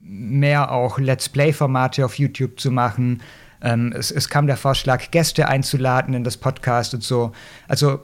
mehr 0.00 0.72
auch 0.72 0.98
Let's 0.98 1.28
Play-Formate 1.28 2.04
auf 2.04 2.18
YouTube 2.18 2.58
zu 2.58 2.70
machen. 2.70 3.22
Ähm, 3.62 3.92
es, 3.96 4.10
es 4.10 4.28
kam 4.28 4.46
der 4.46 4.56
Vorschlag, 4.56 5.10
Gäste 5.10 5.46
einzuladen 5.48 6.14
in 6.14 6.24
das 6.24 6.36
Podcast 6.36 6.94
und 6.94 7.02
so. 7.02 7.32
Also 7.68 8.00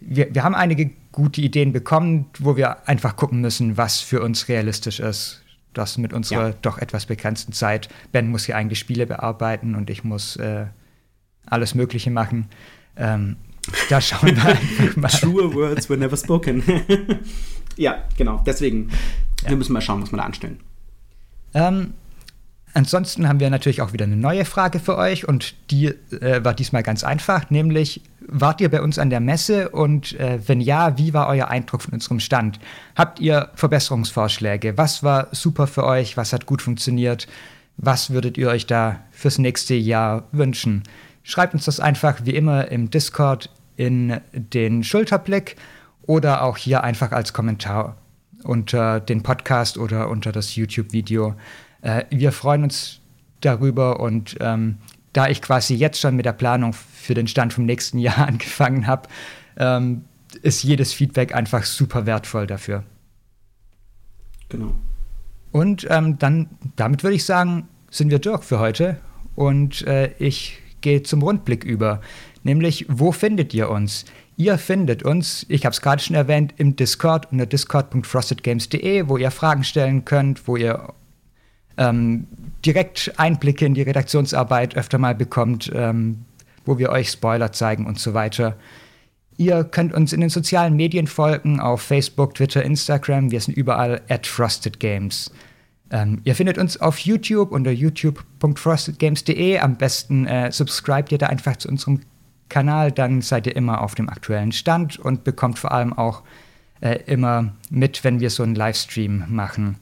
wir, 0.00 0.34
wir 0.34 0.44
haben 0.44 0.54
einige 0.54 0.90
gute 1.12 1.40
Ideen 1.40 1.72
bekommen, 1.72 2.26
wo 2.38 2.56
wir 2.56 2.88
einfach 2.88 3.16
gucken 3.16 3.40
müssen, 3.40 3.76
was 3.76 4.00
für 4.00 4.22
uns 4.22 4.48
realistisch 4.48 5.00
ist. 5.00 5.42
Das 5.74 5.98
mit 5.98 6.12
unserer 6.12 6.48
Ja. 6.48 6.54
doch 6.62 6.78
etwas 6.78 7.06
begrenzten 7.06 7.52
Zeit. 7.52 7.88
Ben 8.12 8.28
muss 8.28 8.46
hier 8.46 8.56
eigentlich 8.56 8.78
Spiele 8.78 9.06
bearbeiten 9.06 9.74
und 9.74 9.90
ich 9.90 10.02
muss 10.04 10.36
äh, 10.36 10.66
alles 11.46 11.74
Mögliche 11.74 12.10
machen. 12.10 12.46
Ähm, 12.96 13.36
da 13.90 14.00
schauen 14.00 14.34
wir 14.36 14.44
einfach 14.44 14.96
mal. 14.96 15.08
Truer 15.08 15.52
words 15.54 15.88
were 15.90 15.98
never 15.98 16.16
spoken. 16.16 16.62
ja, 17.76 18.04
genau. 18.16 18.42
Deswegen, 18.46 18.90
Ja. 19.42 19.50
wir 19.50 19.56
müssen 19.56 19.72
mal 19.72 19.80
schauen, 19.82 20.02
was 20.02 20.10
wir 20.12 20.16
da 20.16 20.24
anstellen. 20.24 20.58
Ähm, 21.54 21.94
ansonsten 22.74 23.28
haben 23.28 23.40
wir 23.40 23.50
natürlich 23.50 23.82
auch 23.82 23.92
wieder 23.92 24.04
eine 24.04 24.16
neue 24.16 24.44
Frage 24.44 24.78
für 24.78 24.96
euch 24.96 25.26
und 25.26 25.54
die 25.70 25.86
äh, 25.86 26.44
war 26.44 26.54
diesmal 26.54 26.82
ganz 26.82 27.04
einfach, 27.04 27.50
nämlich 27.50 28.02
wart 28.20 28.60
ihr 28.60 28.70
bei 28.70 28.82
uns 28.82 28.98
an 28.98 29.10
der 29.10 29.20
Messe 29.20 29.70
und 29.70 30.18
äh, 30.18 30.38
wenn 30.46 30.60
ja, 30.60 30.98
wie 30.98 31.14
war 31.14 31.28
euer 31.28 31.48
Eindruck 31.48 31.82
von 31.82 31.94
unserem 31.94 32.20
Stand? 32.20 32.60
Habt 32.94 33.20
ihr 33.20 33.50
Verbesserungsvorschläge? 33.54 34.76
Was 34.76 35.02
war 35.02 35.28
super 35.32 35.66
für 35.66 35.84
euch? 35.84 36.16
Was 36.16 36.32
hat 36.32 36.46
gut 36.46 36.62
funktioniert? 36.62 37.26
Was 37.76 38.10
würdet 38.10 38.36
ihr 38.36 38.48
euch 38.48 38.66
da 38.66 39.00
fürs 39.10 39.38
nächste 39.38 39.74
Jahr 39.74 40.24
wünschen? 40.32 40.82
Schreibt 41.22 41.54
uns 41.54 41.64
das 41.64 41.80
einfach 41.80 42.20
wie 42.24 42.34
immer 42.34 42.68
im 42.68 42.90
Discord 42.90 43.50
in 43.76 44.20
den 44.32 44.82
Schulterblick 44.82 45.56
oder 46.02 46.42
auch 46.42 46.56
hier 46.56 46.82
einfach 46.82 47.12
als 47.12 47.32
Kommentar 47.32 47.96
unter 48.44 49.00
den 49.00 49.22
Podcast 49.22 49.78
oder 49.78 50.08
unter 50.08 50.32
das 50.32 50.56
YouTube-Video. 50.56 51.34
Äh, 51.82 52.04
wir 52.10 52.32
freuen 52.32 52.64
uns 52.64 53.00
darüber 53.40 54.00
und 54.00 54.36
ähm, 54.40 54.78
da 55.12 55.28
ich 55.28 55.42
quasi 55.42 55.74
jetzt 55.74 56.00
schon 56.00 56.16
mit 56.16 56.26
der 56.26 56.32
Planung 56.32 56.72
für 56.72 57.14
den 57.14 57.26
Stand 57.26 57.52
vom 57.52 57.64
nächsten 57.64 57.98
Jahr 57.98 58.26
angefangen 58.26 58.86
habe, 58.86 59.08
ähm, 59.56 60.04
ist 60.42 60.62
jedes 60.62 60.92
Feedback 60.92 61.34
einfach 61.34 61.64
super 61.64 62.06
wertvoll 62.06 62.46
dafür. 62.46 62.84
Genau. 64.48 64.74
Und 65.52 65.86
ähm, 65.90 66.18
dann, 66.18 66.48
damit 66.76 67.02
würde 67.02 67.16
ich 67.16 67.24
sagen, 67.24 67.68
sind 67.90 68.10
wir 68.10 68.18
durch 68.18 68.44
für 68.44 68.58
heute. 68.58 68.98
Und 69.34 69.86
äh, 69.86 70.12
ich 70.18 70.58
gehe 70.80 71.02
zum 71.02 71.22
Rundblick 71.22 71.64
über. 71.64 72.00
Nämlich, 72.42 72.86
wo 72.88 73.12
findet 73.12 73.54
ihr 73.54 73.70
uns? 73.70 74.04
Ihr 74.36 74.58
findet 74.58 75.02
uns, 75.02 75.44
ich 75.48 75.64
habe 75.64 75.72
es 75.72 75.80
gerade 75.80 76.02
schon 76.02 76.14
erwähnt, 76.14 76.54
im 76.58 76.76
Discord 76.76 77.32
unter 77.32 77.46
discord.frostedgames.de, 77.46 79.08
wo 79.08 79.16
ihr 79.16 79.30
Fragen 79.30 79.64
stellen 79.64 80.04
könnt, 80.04 80.46
wo 80.46 80.56
ihr 80.56 80.94
ähm, 81.78 82.26
direkt 82.64 83.12
Einblicke 83.16 83.64
in 83.64 83.74
die 83.74 83.82
Redaktionsarbeit 83.82 84.76
öfter 84.76 84.98
mal 84.98 85.14
bekommt, 85.14 85.70
ähm, 85.74 86.24
wo 86.64 86.78
wir 86.78 86.90
euch 86.90 87.10
Spoiler 87.10 87.52
zeigen 87.52 87.86
und 87.86 87.98
so 87.98 88.12
weiter. 88.14 88.56
Ihr 89.36 89.64
könnt 89.64 89.94
uns 89.94 90.12
in 90.12 90.20
den 90.20 90.30
sozialen 90.30 90.74
Medien 90.74 91.06
folgen, 91.06 91.60
auf 91.60 91.80
Facebook, 91.80 92.34
Twitter, 92.34 92.62
Instagram. 92.64 93.30
Wir 93.30 93.40
sind 93.40 93.56
überall 93.56 94.02
at 94.08 94.26
frostedgames. 94.26 95.30
Ähm, 95.90 96.20
ihr 96.24 96.34
findet 96.34 96.58
uns 96.58 96.80
auf 96.80 96.98
YouTube 96.98 97.52
unter 97.52 97.70
youtube.frostedgames.de. 97.70 99.58
Am 99.58 99.76
besten 99.76 100.26
äh, 100.26 100.50
subscribt 100.52 101.12
ihr 101.12 101.18
da 101.18 101.28
einfach 101.28 101.56
zu 101.56 101.68
unserem 101.68 102.00
Kanal, 102.48 102.92
dann 102.92 103.22
seid 103.22 103.46
ihr 103.46 103.56
immer 103.56 103.82
auf 103.82 103.94
dem 103.94 104.08
aktuellen 104.08 104.52
Stand 104.52 104.98
und 104.98 105.24
bekommt 105.24 105.58
vor 105.58 105.72
allem 105.72 105.92
auch 105.92 106.22
äh, 106.80 106.98
immer 107.06 107.52
mit, 107.70 108.04
wenn 108.04 108.20
wir 108.20 108.30
so 108.30 108.42
einen 108.42 108.54
Livestream 108.54 109.24
machen. 109.28 109.76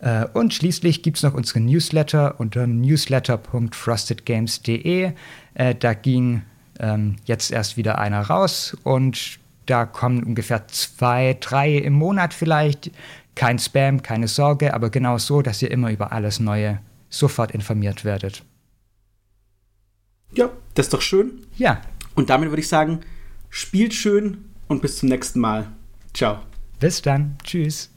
Äh, 0.00 0.26
und 0.32 0.54
schließlich 0.54 1.02
gibt 1.02 1.18
es 1.18 1.22
noch 1.22 1.34
unsere 1.34 1.60
Newsletter 1.60 2.40
unter 2.40 2.66
newsletter.frostedgames.de. 2.66 5.12
Äh, 5.54 5.74
da 5.74 5.94
ging 5.94 6.42
ähm, 6.78 7.16
jetzt 7.24 7.50
erst 7.52 7.76
wieder 7.76 7.98
einer 7.98 8.22
raus 8.22 8.76
und 8.82 9.38
da 9.66 9.84
kommen 9.86 10.24
ungefähr 10.24 10.66
zwei, 10.68 11.36
drei 11.38 11.76
im 11.76 11.92
Monat 11.92 12.32
vielleicht. 12.34 12.90
Kein 13.36 13.58
Spam, 13.58 14.02
keine 14.02 14.26
Sorge, 14.26 14.74
aber 14.74 14.90
genau 14.90 15.18
so, 15.18 15.42
dass 15.42 15.62
ihr 15.62 15.70
immer 15.70 15.90
über 15.90 16.12
alles 16.12 16.40
Neue 16.40 16.80
sofort 17.08 17.52
informiert 17.52 18.04
werdet. 18.04 18.42
Ja, 20.32 20.50
das 20.74 20.86
ist 20.86 20.94
doch 20.94 21.02
schön. 21.02 21.46
Ja. 21.56 21.80
Und 22.14 22.30
damit 22.30 22.50
würde 22.50 22.60
ich 22.60 22.68
sagen, 22.68 23.00
spielt 23.48 23.94
schön 23.94 24.50
und 24.68 24.82
bis 24.82 24.98
zum 24.98 25.08
nächsten 25.08 25.40
Mal. 25.40 25.66
Ciao. 26.12 26.40
Bis 26.78 27.02
dann. 27.02 27.36
Tschüss. 27.44 27.89